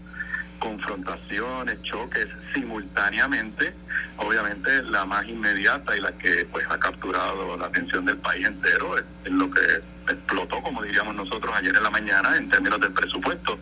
[0.58, 3.72] confrontaciones, choques simultáneamente,
[4.16, 8.98] obviamente la más inmediata y la que pues ha capturado la atención del país entero
[8.98, 9.60] es, lo que
[10.08, 13.60] explotó, como diríamos nosotros ayer en la mañana, en términos del presupuesto.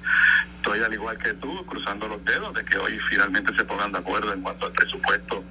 [0.57, 3.99] Estoy al igual que tú, cruzando los dedos de que hoy finalmente se pongan de
[3.99, 5.45] acuerdo en cuanto al presupuesto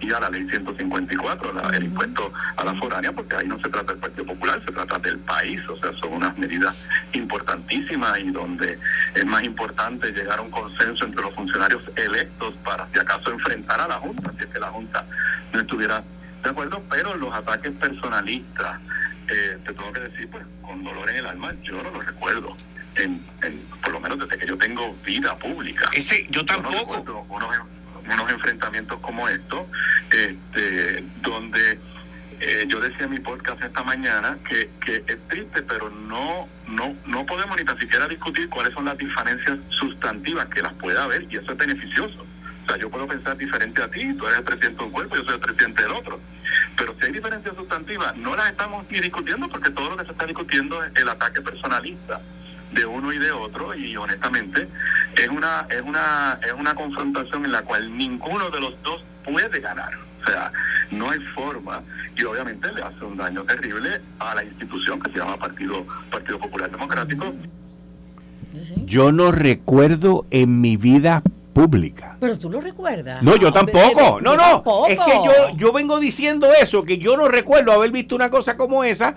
[0.00, 3.92] y a la ley 154, el impuesto a la foránea, porque ahí no se trata
[3.92, 6.76] del Partido Popular, se trata del país, o sea, son unas medidas
[7.12, 8.78] importantísimas y donde
[9.14, 13.80] es más importante llegar a un consenso entre los funcionarios electos para, si acaso, enfrentar
[13.80, 15.04] a la Junta, si es que la Junta
[15.52, 16.02] no estuviera
[16.42, 18.80] de acuerdo, pero los ataques personalistas,
[19.28, 22.56] eh, te tengo que decir, pues, con dolor en el alma, yo no los recuerdo.
[22.94, 23.20] En,
[23.82, 25.88] por lo menos desde que yo tengo vida pública.
[25.92, 27.50] Ese, yo tampoco unos
[28.38, 29.66] enfrentamientos como estos,
[30.10, 31.78] este, donde
[32.40, 36.94] eh, yo decía en mi podcast esta mañana que, que es triste, pero no, no,
[37.06, 41.26] no podemos ni tan siquiera discutir cuáles son las diferencias sustantivas que las pueda haber
[41.30, 42.24] y eso es beneficioso.
[42.64, 45.16] O sea, yo puedo pensar diferente a ti, tú eres el presidente de un cuerpo,
[45.16, 46.20] yo soy el presidente del otro.
[46.76, 50.12] Pero si hay diferencias sustantivas, no las estamos ni discutiendo porque todo lo que se
[50.12, 52.20] está discutiendo es el ataque personalista
[52.72, 54.68] de uno y de otro y honestamente
[55.16, 59.60] es una es una es una confrontación en la cual ninguno de los dos puede
[59.60, 60.52] ganar o sea
[60.90, 61.82] no hay forma
[62.16, 66.38] y obviamente le hace un daño terrible a la institución que se llama Partido Partido
[66.38, 67.34] Popular Democrático
[68.84, 72.16] yo no recuerdo en mi vida pública.
[72.20, 73.22] Pero tú lo recuerdas.
[73.22, 74.20] No, yo tampoco.
[74.20, 74.86] No, no.
[74.86, 78.56] Es que yo, yo vengo diciendo eso, que yo no recuerdo haber visto una cosa
[78.56, 79.14] como esa.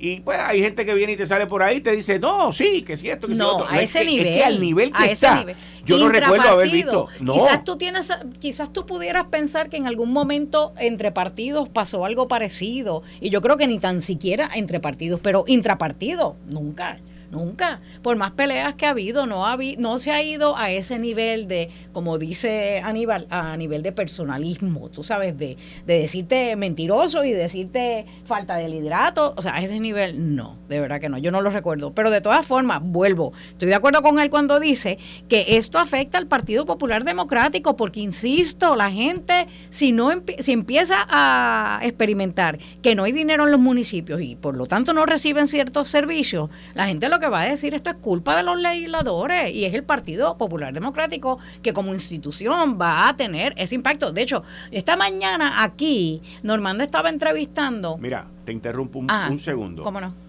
[0.00, 2.52] Y pues hay gente que viene y te sale por ahí y te dice, no,
[2.52, 4.26] sí, que sí, esto, que no, sí, a ese nivel.
[4.26, 5.44] Es que al nivel que está,
[5.84, 7.08] yo no recuerdo haber visto.
[7.20, 7.34] No.
[7.34, 12.28] Quizás tú tienes, quizás tú pudieras pensar que en algún momento entre partidos pasó algo
[12.28, 13.02] parecido.
[13.20, 16.98] Y yo creo que ni tan siquiera entre partidos, pero intrapartidos, nunca.
[17.30, 17.80] Nunca.
[18.02, 21.46] Por más peleas que ha habido, no, ha no se ha ido a ese nivel
[21.46, 27.32] de, como dice Aníbal, a nivel de personalismo, tú sabes, de, de decirte mentiroso y
[27.32, 29.34] decirte falta de liderato.
[29.36, 31.18] O sea, a ese nivel no, de verdad que no.
[31.18, 31.92] Yo no lo recuerdo.
[31.92, 33.32] Pero de todas formas, vuelvo.
[33.50, 38.00] Estoy de acuerdo con él cuando dice que esto afecta al Partido Popular Democrático, porque
[38.00, 43.60] insisto, la gente, si no si empieza a experimentar que no hay dinero en los
[43.60, 47.44] municipios y por lo tanto no reciben ciertos servicios, la gente lo que va a
[47.46, 51.94] decir esto es culpa de los legisladores y es el Partido Popular Democrático que como
[51.94, 54.12] institución va a tener ese impacto.
[54.12, 57.96] De hecho, esta mañana aquí Normando estaba entrevistando.
[57.98, 59.82] Mira, te interrumpo un, ah, un segundo.
[59.82, 60.27] ¿Cómo no?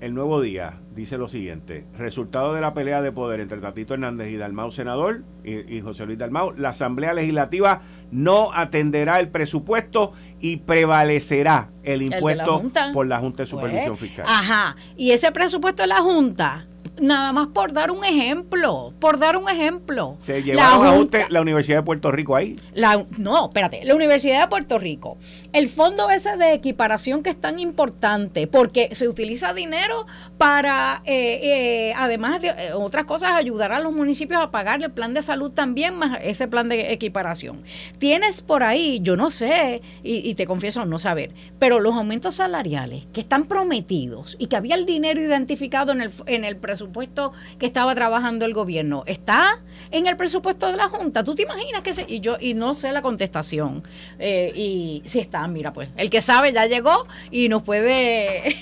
[0.00, 4.28] El Nuevo Día dice lo siguiente: resultado de la pelea de poder entre Tatito Hernández
[4.28, 7.80] y Dalmau Senador y, José Luis Dalmau, la Asamblea Legislativa
[8.12, 14.26] no atenderá el presupuesto y prevalecerá el impuesto por la Junta de pues, Supervisión Fiscal.
[14.28, 16.66] Ajá, y ese presupuesto de la Junta
[17.00, 20.16] nada más por dar un ejemplo, por dar un ejemplo.
[20.18, 22.56] ¿Se llevaron la, usted la Universidad de Puerto Rico ahí?
[22.74, 25.18] La, no, espérate, la Universidad de Puerto Rico,
[25.52, 30.06] el fondo ese de equiparación que es tan importante, porque se utiliza dinero
[30.36, 34.90] para, eh, eh, además de eh, otras cosas, ayudar a los municipios a pagar el
[34.90, 37.62] plan de salud también, más ese plan de equiparación.
[37.98, 42.36] Tienes por ahí, yo no sé, y, y te confieso no saber, pero los aumentos
[42.36, 46.87] salariales que están prometidos y que había el dinero identificado en el, en el presupuesto,
[46.88, 51.22] presupuesto que estaba trabajando el gobierno está en el presupuesto de la Junta.
[51.22, 53.82] ¿Tú te imaginas que se, y yo y no sé la contestación
[54.18, 58.56] eh, y si está, mira pues el que sabe ya llegó y nos puede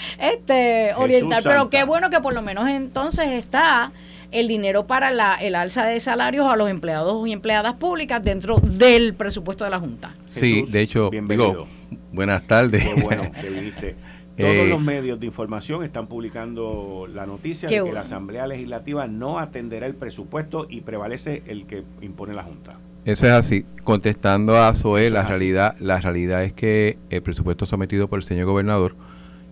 [0.18, 1.42] este orientar.
[1.42, 3.92] Pero qué bueno que por lo menos entonces está
[4.30, 8.58] el dinero para la, el alza de salarios a los empleados y empleadas públicas dentro
[8.62, 10.14] del presupuesto de la Junta.
[10.30, 11.66] Sí, de hecho, bienvenido.
[12.12, 12.82] buenas tardes.
[12.82, 13.96] Qué bueno que viniste.
[14.36, 19.06] Todos eh, los medios de información están publicando la noticia de que la Asamblea Legislativa
[19.06, 22.78] no atenderá el presupuesto y prevalece el que impone la Junta.
[23.04, 23.66] Eso es así.
[23.84, 28.46] Contestando a Zoe, la realidad, la realidad es que el presupuesto sometido por el señor
[28.46, 28.94] gobernador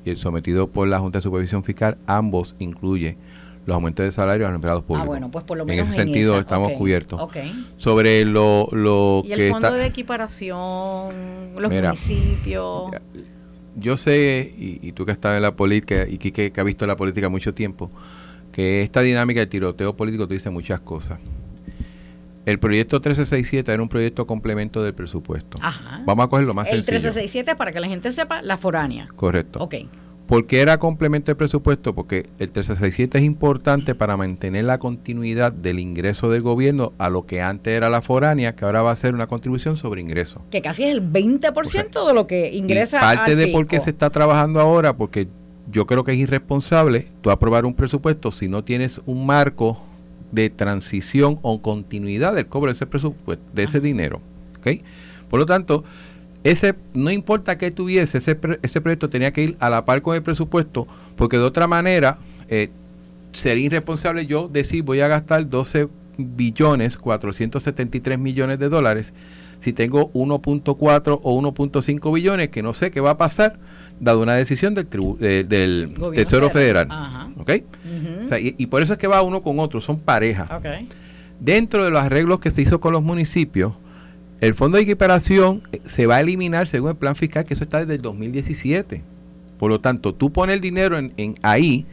[0.04, 3.18] y el sometido por la Junta de Supervisión Fiscal, ambos incluye
[3.66, 5.04] los aumentos de salario a los empleados públicos.
[5.04, 7.20] Ah, bueno, pues por lo menos en ese sentido estamos cubiertos.
[7.76, 12.92] Sobre lo, lo ¿Y el fondo de equiparación, los municipios
[13.76, 16.96] yo sé, y, tú que estás en la política y que, que ha visto la
[16.96, 17.90] política mucho tiempo,
[18.52, 21.18] que esta dinámica de tiroteo político te dice muchas cosas.
[22.46, 25.58] El proyecto 1367 era un proyecto complemento del presupuesto.
[25.60, 26.02] Ajá.
[26.04, 26.96] Vamos a cogerlo más el sencillo.
[26.96, 29.08] El 1367, para que la gente sepa, la foránea.
[29.14, 29.60] Correcto.
[29.60, 29.74] Ok.
[30.30, 31.92] ¿Por qué era complemento del presupuesto?
[31.92, 37.26] Porque el 1367 es importante para mantener la continuidad del ingreso del gobierno a lo
[37.26, 40.40] que antes era la foránea, que ahora va a ser una contribución sobre ingreso.
[40.52, 42.98] Que casi es el 20% de lo que ingresa.
[42.98, 45.26] Y parte de por qué se está trabajando ahora, porque
[45.68, 49.82] yo creo que es irresponsable tú aprobar un presupuesto si no tienes un marco
[50.30, 54.20] de transición o continuidad del cobro de ese presupuesto, de ese dinero.
[54.60, 54.84] ¿okay?
[55.28, 55.82] Por lo tanto,
[56.44, 60.14] ese no importa qué tuviese, ese, ese proyecto tenía que ir a la par con
[60.14, 60.86] el presupuesto,
[61.16, 62.18] porque de otra manera
[62.48, 62.70] eh,
[63.32, 69.12] sería irresponsable yo decir voy a gastar 12 billones 473 millones de dólares.
[69.60, 73.58] Si tengo 1.4 o 1.5 billones que no sé qué va a pasar
[74.00, 76.88] dado una decisión del, del Tesoro Federal.
[78.40, 80.48] y, por eso es que va uno con otro, son parejas.
[81.38, 83.74] Dentro de los arreglos que se hizo con los municipios,
[84.40, 87.64] el fondo de equiparación eh, se va a eliminar según el plan fiscal, que eso
[87.64, 89.02] está desde el 2017.
[89.58, 91.86] Por lo tanto, tú pones el dinero en, ahí,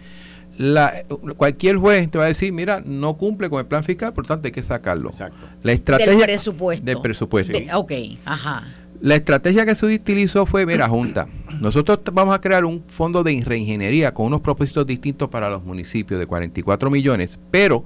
[0.58, 1.04] la,
[1.36, 4.28] cualquier juez te va a decir, mira, no cumple con el plan fiscal, por lo
[4.30, 5.10] tanto hay que sacarlo.
[5.10, 5.46] Exacto.
[5.64, 6.86] La estrategia del presupuesto.
[6.86, 7.58] Del presupuesto.
[7.74, 7.92] ok,
[8.26, 8.68] ajá.
[9.02, 11.28] La estrategia que se utilizó fue, mira, Junta,
[11.60, 16.20] nosotros vamos a crear un fondo de reingeniería con unos propósitos distintos para los municipios
[16.20, 17.84] de 44 millones, pero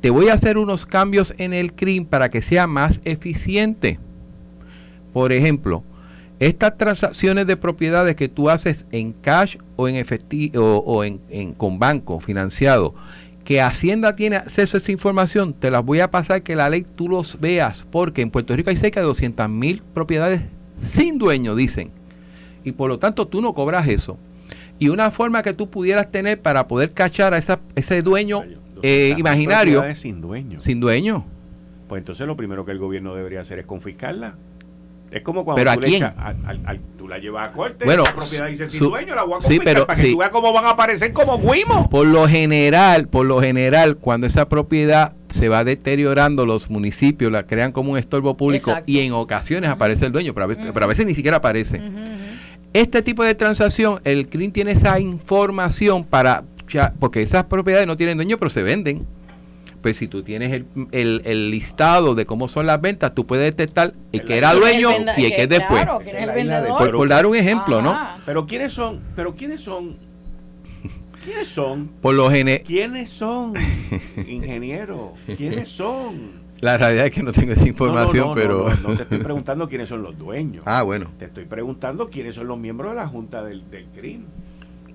[0.00, 3.98] te voy a hacer unos cambios en el CRIM para que sea más eficiente.
[5.12, 5.82] Por ejemplo,
[6.38, 11.18] estas transacciones de propiedades que tú haces en cash o en efectivo o, en,
[11.54, 12.94] con banco financiado,
[13.44, 16.84] que Hacienda tiene acceso a esa información, te las voy a pasar que la ley
[16.94, 20.42] tú los veas, porque en Puerto Rico hay cerca de 200 mil propiedades
[20.80, 21.90] sin dueño, dicen.
[22.62, 24.18] Y por lo tanto tú no cobras eso.
[24.78, 28.44] Y una forma que tú pudieras tener para poder cachar a esa, ese dueño
[28.82, 29.82] eh, imaginario.
[29.94, 30.60] Sin dueño.
[30.60, 31.24] Sin dueño.
[31.88, 34.36] Pues entonces lo primero que el gobierno debería hacer es confiscarla.
[35.10, 35.80] Es como cuando tú,
[36.98, 39.86] tú, la llevas a corte, bueno, la propiedad dice sin dueño, la voy a confiscar
[39.86, 41.88] para que tú veas cómo van a aparecer como guimos.
[41.88, 47.46] Por lo general, por lo general, cuando esa propiedad se va deteriorando, los municipios la
[47.46, 50.44] crean como un estorbo público y en ocasiones aparece el dueño, pero
[50.84, 51.80] a, veces, ni siquiera aparece.
[52.74, 56.44] Este tipo de transacción, el CRIM tiene esa información para
[56.98, 59.06] porque esas propiedades no tienen dueño, pero se venden.
[59.82, 64.24] Pues si tú tienes el, listado de cómo son las ventas, tú puedes detectar el
[64.24, 65.86] que era dueño y el que es después.
[66.92, 67.96] Por, dar un ejemplo, ¿no?
[68.26, 69.96] Pero quiénes son, pero quiénes son,
[71.24, 72.28] quiénes son, por lo
[72.64, 73.54] quiénes son,
[74.26, 76.48] ingeniero, quiénes son.
[76.60, 78.74] La realidad es que no tengo esa información, pero...
[78.82, 80.64] No, te estoy preguntando quiénes son los dueños.
[80.66, 81.10] Ah, bueno.
[81.18, 84.24] Te estoy preguntando quiénes son los miembros de la Junta del, del CRIM.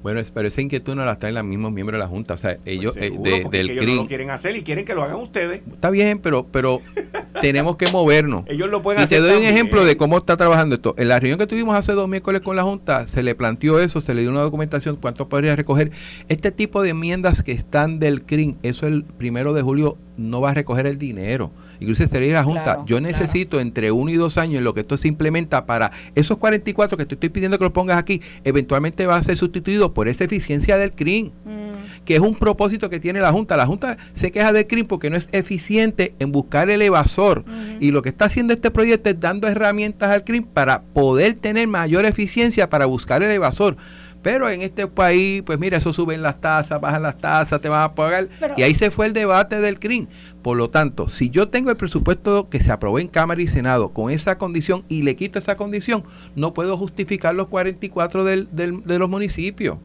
[0.04, 2.34] Bueno, pero esa inquietud no la traen los mismos miembros de la Junta.
[2.34, 3.12] O sea, pues ellos eh,
[3.50, 5.62] del ellos no lo quieren hacer y quieren que lo hagan ustedes.
[5.72, 6.82] Está bien, pero pero
[7.42, 8.44] tenemos que movernos.
[8.48, 9.20] Ellos lo pueden hacer.
[9.20, 10.94] Y te doy un ejemplo de cómo está trabajando esto.
[10.98, 14.02] En la reunión que tuvimos hace dos miércoles con la Junta, se le planteó eso,
[14.02, 15.92] se le dio una documentación, cuánto podría recoger.
[16.28, 20.52] Este tipo de enmiendas que están del CRIM, eso el primero de julio no va
[20.52, 21.52] a recoger el dinero
[21.84, 24.98] incluso sería la Junta, yo necesito entre uno y dos años en lo que esto
[24.98, 29.18] se implementa para esos 44 que te estoy pidiendo que lo pongas aquí, eventualmente va
[29.18, 32.04] a ser sustituido por esa eficiencia del CRIM, mm.
[32.06, 33.58] que es un propósito que tiene la Junta.
[33.58, 37.44] La Junta se queja del CRIM porque no es eficiente en buscar el evasor.
[37.80, 41.68] Y lo que está haciendo este proyecto es dando herramientas al CRIM para poder tener
[41.68, 43.78] mayor eficiencia para buscar el evasor.
[44.24, 47.84] Pero en este país, pues mira, eso suben las tasas, bajan las tasas, te van
[47.84, 48.30] a pagar.
[48.56, 50.08] y ahí se fue el debate del CRIM.
[50.42, 53.90] Por lo tanto, si yo tengo el presupuesto que se aprobó en Cámara y Senado
[53.90, 56.04] con esa condición y le quito esa condición,
[56.36, 59.78] no puedo justificar los 44 del, de los municipios.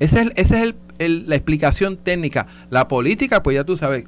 [0.00, 2.46] Esa es, esa es el, la explicación técnica.
[2.70, 4.04] La política, pues ya tú sabes,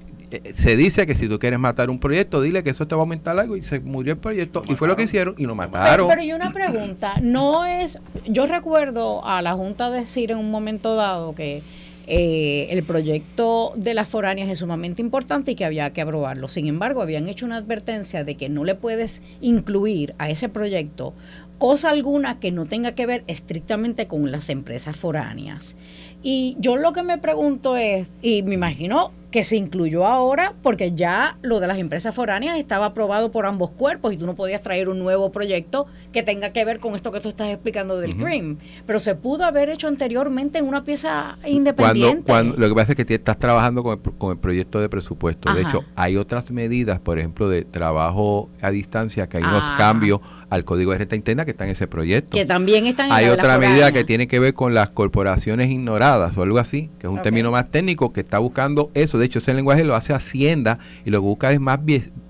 [0.55, 3.05] se dice que si tú quieres matar un proyecto, dile que eso te va a
[3.05, 6.09] aumentar algo y se murió el proyecto y fue lo que hicieron y lo mataron.
[6.09, 10.95] Pero, y una pregunta, no es, yo recuerdo a la Junta decir en un momento
[10.95, 11.63] dado que
[12.07, 16.49] eh, el proyecto de las foráneas es sumamente importante y que había que aprobarlo.
[16.49, 21.15] Sin embargo, habían hecho una advertencia de que no le puedes incluir a ese proyecto
[21.59, 25.77] cosa alguna que no tenga que ver estrictamente con las empresas foráneas.
[26.23, 30.93] Y yo lo que me pregunto es, y me imagino que se incluyó ahora porque
[30.93, 34.63] ya lo de las empresas foráneas estaba aprobado por ambos cuerpos y tú no podías
[34.63, 38.17] traer un nuevo proyecto que tenga que ver con esto que tú estás explicando del
[38.17, 38.59] CRIM.
[38.87, 42.25] Pero se pudo haber hecho anteriormente en una pieza independiente.
[42.25, 45.53] Cuando, lo que pasa es que estás trabajando con el, proyecto de presupuesto.
[45.55, 49.77] De hecho, hay otras medidas, por ejemplo, de trabajo a distancia, que hay unos ah.
[49.79, 52.37] cambios al código de renta interna que están en ese proyecto.
[52.37, 56.37] Que también están en Hay otra medida que tiene que ver con las corporaciones ignoradas
[56.37, 59.39] o algo así, que es un término más técnico que está buscando eso de hecho,
[59.39, 61.79] ese lenguaje lo hace Hacienda y lo que busca es más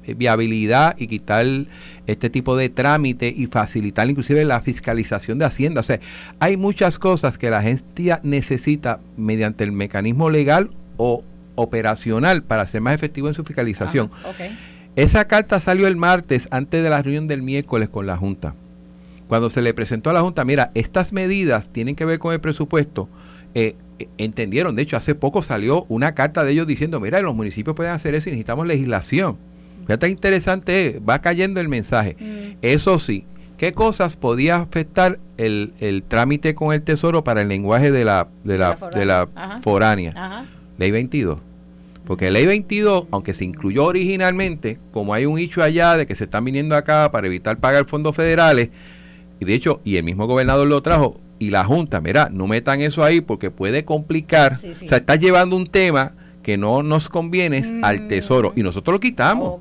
[0.07, 1.47] viabilidad y quitar
[2.07, 5.81] este tipo de trámite y facilitar inclusive la fiscalización de Hacienda.
[5.81, 6.01] O sea,
[6.39, 11.25] hay muchas cosas que la agencia necesita mediante el mecanismo legal o
[11.55, 14.11] operacional para ser más efectivo en su fiscalización.
[14.97, 18.55] Esa carta salió el martes antes de la reunión del miércoles con la Junta.
[19.29, 22.41] Cuando se le presentó a la Junta, mira, estas medidas tienen que ver con el
[22.41, 23.09] presupuesto,
[23.55, 23.77] eh,
[24.19, 24.77] entendieron.
[24.77, 28.15] De hecho, hace poco salió una carta de ellos diciendo, mira, los municipios pueden hacer
[28.15, 29.37] eso y necesitamos legislación.
[29.83, 32.17] Fíjate interesante, va cayendo el mensaje.
[32.19, 32.59] Mm.
[32.63, 33.25] Eso sí,
[33.57, 38.29] qué cosas podía afectar el, el, trámite con el Tesoro para el lenguaje de la,
[38.45, 39.29] de la, de la
[39.63, 40.47] foránea.
[40.79, 41.39] Ley 22.
[42.07, 46.25] Porque ley 22, aunque se incluyó originalmente, como hay un hecho allá de que se
[46.25, 48.71] están viniendo acá para evitar pagar fondos federales,
[49.39, 52.83] y de hecho, y el mismo gobernador lo trajo, y la Junta, mira, no metan
[52.83, 54.59] eso ahí porque puede complicar.
[54.63, 56.13] O sea, está llevando un tema
[56.43, 58.09] que no nos conviene al mm.
[58.09, 59.61] Tesoro y nosotros lo quitamos.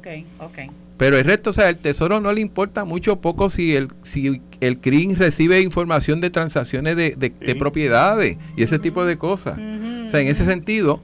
[0.97, 4.41] Pero el resto, o sea, el Tesoro no le importa mucho poco si el, si
[4.59, 9.53] el CRIM recibe información de transacciones de, de, propiedades y ese tipo de cosas.
[9.53, 11.01] O sea, en ese sentido,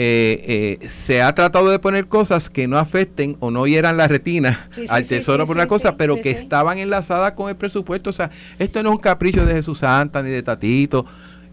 [0.00, 4.06] eh, eh, se ha tratado de poner cosas que no afecten o no hieran la
[4.06, 8.10] retina al tesoro por una cosa, pero que estaban enlazadas con el presupuesto.
[8.10, 8.30] O sea,
[8.60, 11.04] esto no es un capricho de Jesús Santa ni de Tatito.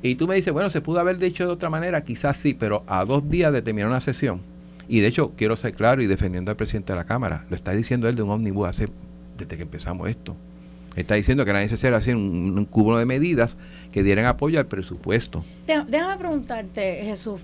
[0.04, 2.84] Y tú me dices, bueno, se pudo haber dicho de otra manera, quizás sí, pero
[2.86, 4.42] a dos días de terminar una sesión.
[4.88, 7.72] Y de hecho, quiero ser claro y defendiendo al presidente de la Cámara, lo está
[7.72, 8.90] diciendo él de un ómnibus hace,
[9.36, 10.38] desde que empezamos esto.
[10.96, 13.58] Está diciendo que era necesario hacer un, un cúmulo de medidas
[13.92, 15.44] que dieran apoyo al presupuesto.
[15.66, 17.42] Déjame preguntarte, Jesús,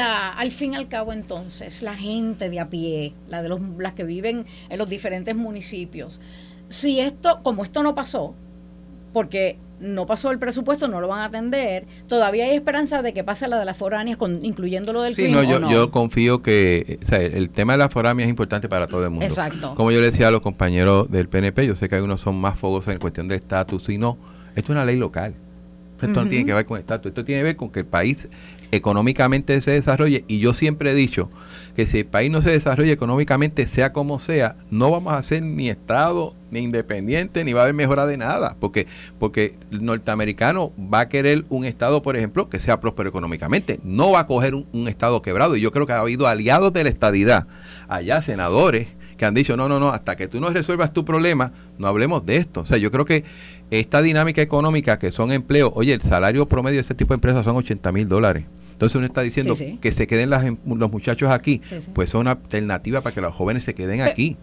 [0.00, 3.94] al fin y al cabo entonces, la gente de a pie, la de los, las
[3.94, 6.20] que viven en los diferentes municipios,
[6.68, 8.34] si esto, como esto no pasó,
[9.12, 11.86] porque no pasó el presupuesto, no lo van a atender.
[12.06, 15.28] Todavía hay esperanza de que pase la de las foráneas, con, incluyendo lo del sí,
[15.28, 19.10] no, yo, yo confío que el tema de las foráneas es importante para todo el
[19.10, 19.26] mundo.
[19.26, 19.74] Exacto.
[19.74, 22.58] Como yo le decía a los compañeros del PNP, yo sé que algunos son más
[22.58, 24.16] fogosos en cuestión de estatus y no.
[24.54, 25.34] Esto es una ley local.
[26.00, 28.28] Esto no tiene que ver con estatus, esto tiene que ver con que el país
[28.72, 30.24] económicamente se desarrolle.
[30.26, 31.30] Y yo siempre he dicho
[31.76, 35.42] que si el país no se desarrolla económicamente, sea como sea, no vamos a ser
[35.42, 38.56] ni Estado, ni independiente, ni va a haber mejora de nada.
[38.60, 38.86] Porque,
[39.18, 43.80] porque el norteamericano va a querer un Estado, por ejemplo, que sea próspero económicamente.
[43.84, 45.56] No va a coger un, Estado quebrado.
[45.56, 47.46] Y yo creo que ha habido aliados de la estadidad,
[47.88, 51.52] allá senadores, que han dicho, no, no, no, hasta que tú no resuelvas tu problema,
[51.78, 52.60] no hablemos de esto.
[52.60, 53.24] O sea, yo creo que
[53.70, 57.44] esta dinámica económica que son empleos, oye, el salario promedio de ese tipo de empresas
[57.44, 58.44] son 80 mil dólares.
[58.72, 61.60] Entonces uno está diciendo que se queden las, em, los muchachos aquí,
[61.94, 64.36] pues son una alternativa para que los jóvenes se queden aquí.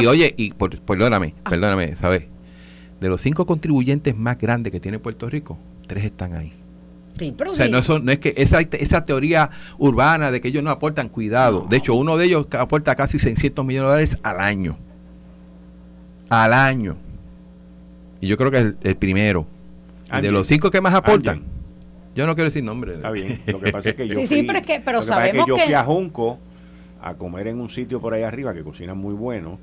[0.00, 1.50] y oye, y perdóname, ah.
[1.50, 2.24] perdóname, ¿sabes?
[3.00, 6.52] De los cinco contribuyentes más grandes que tiene Puerto Rico, tres están ahí.
[7.18, 10.62] Sí, pero o sea, no, no, es que esa, esa teoría urbana de que ellos
[10.62, 11.66] no aportan cuidado.
[11.68, 14.76] De hecho, uno de ellos aporta casi 600 millones de dólares al año.
[16.28, 16.96] Al año.
[18.20, 19.46] Y yo creo que es el, primero.
[20.20, 21.55] De los cinco que más aportan.
[22.16, 22.94] Yo no quiero decir nombre.
[22.94, 23.42] Está bien.
[23.46, 25.74] Lo que pasa es que yo sí, pero, es que, pero sabemos que yo fui
[25.74, 26.38] a Junco
[27.00, 29.58] a comer en un sitio por ahí arriba que cocina muy bueno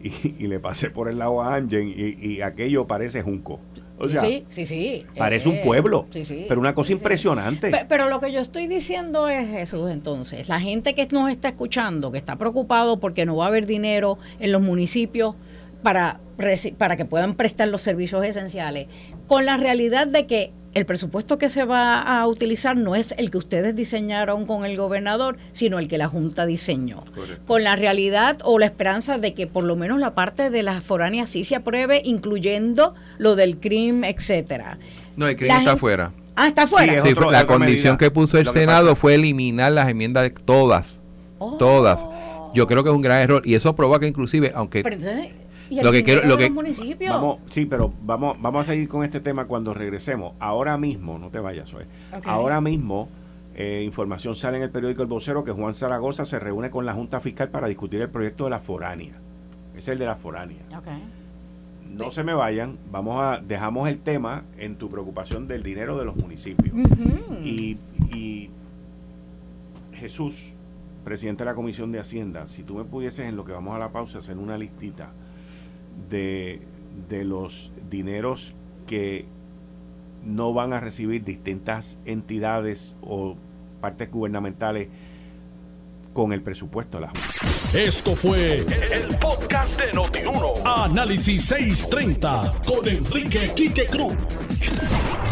[0.00, 3.58] y, le pasé por el lado a Angen y, aquello parece Junco.
[3.98, 5.04] O sea, sí, sí, sí.
[5.16, 6.06] Parece un eh, pueblo.
[6.46, 7.72] pero una cosa impresionante.
[7.88, 12.12] Pero, lo que yo estoy diciendo es, Jesús, entonces, la gente que nos está escuchando,
[12.12, 15.34] que está preocupado porque no va a haber dinero en los municipios
[15.82, 16.20] para,
[16.78, 18.86] para que puedan prestar los servicios esenciales,
[19.26, 23.30] con la realidad de que el presupuesto que se va a utilizar no es el
[23.30, 27.04] que ustedes diseñaron con el gobernador, sino el que la Junta diseñó.
[27.46, 30.84] Con la realidad o la esperanza de que por lo menos la parte de las
[30.84, 34.78] foráneas sí se apruebe, incluyendo lo del crimen, etcétera.
[35.16, 36.12] No, el crimen está afuera.
[36.36, 37.02] Ah, está afuera.
[37.02, 41.00] Sí, la condición que puso el Senado fue eliminar las enmiendas de todas.
[41.38, 41.56] Oh.
[41.56, 42.06] Todas.
[42.54, 44.82] Yo creo que es un gran error y eso provoca inclusive, aunque
[45.70, 46.50] lo que quiero, lo que
[47.08, 50.34] vamos, sí, pero vamos, vamos a seguir con este tema cuando regresemos.
[50.38, 51.84] Ahora mismo, no te vayas, hoy.
[52.24, 53.08] Ahora mismo,
[53.54, 56.94] eh, información sale en el periódico El Vocero que Juan Zaragoza se reúne con la
[56.94, 59.14] Junta Fiscal para discutir el proyecto de la foránea.
[59.76, 60.58] Es el de la foránea.
[61.88, 66.04] No se me vayan, vamos a dejamos el tema en tu preocupación del dinero de
[66.04, 66.74] los municipios.
[67.42, 67.78] y,
[68.12, 68.50] y
[69.94, 70.52] Jesús,
[71.04, 73.78] presidente de la Comisión de Hacienda, si tú me pudieses en lo que vamos a
[73.78, 75.10] la pausa hacer una listita
[76.08, 76.60] de,
[77.24, 78.54] los dineros
[78.86, 79.26] que
[80.24, 83.36] no van a recibir distintas entidades o
[83.80, 84.88] partes gubernamentales
[86.12, 87.12] con el presupuesto de la
[87.72, 90.54] Esto fue el, podcast de Notiuno.
[90.64, 94.16] Análisis 630 con Enrique Quique Cruz.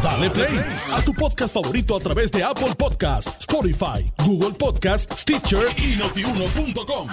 [0.02, 0.60] Dale play
[0.92, 7.08] a tu podcast favorito a través de Apple Podcasts, Spotify, Google Podcasts, Stitcher y notiuno.com.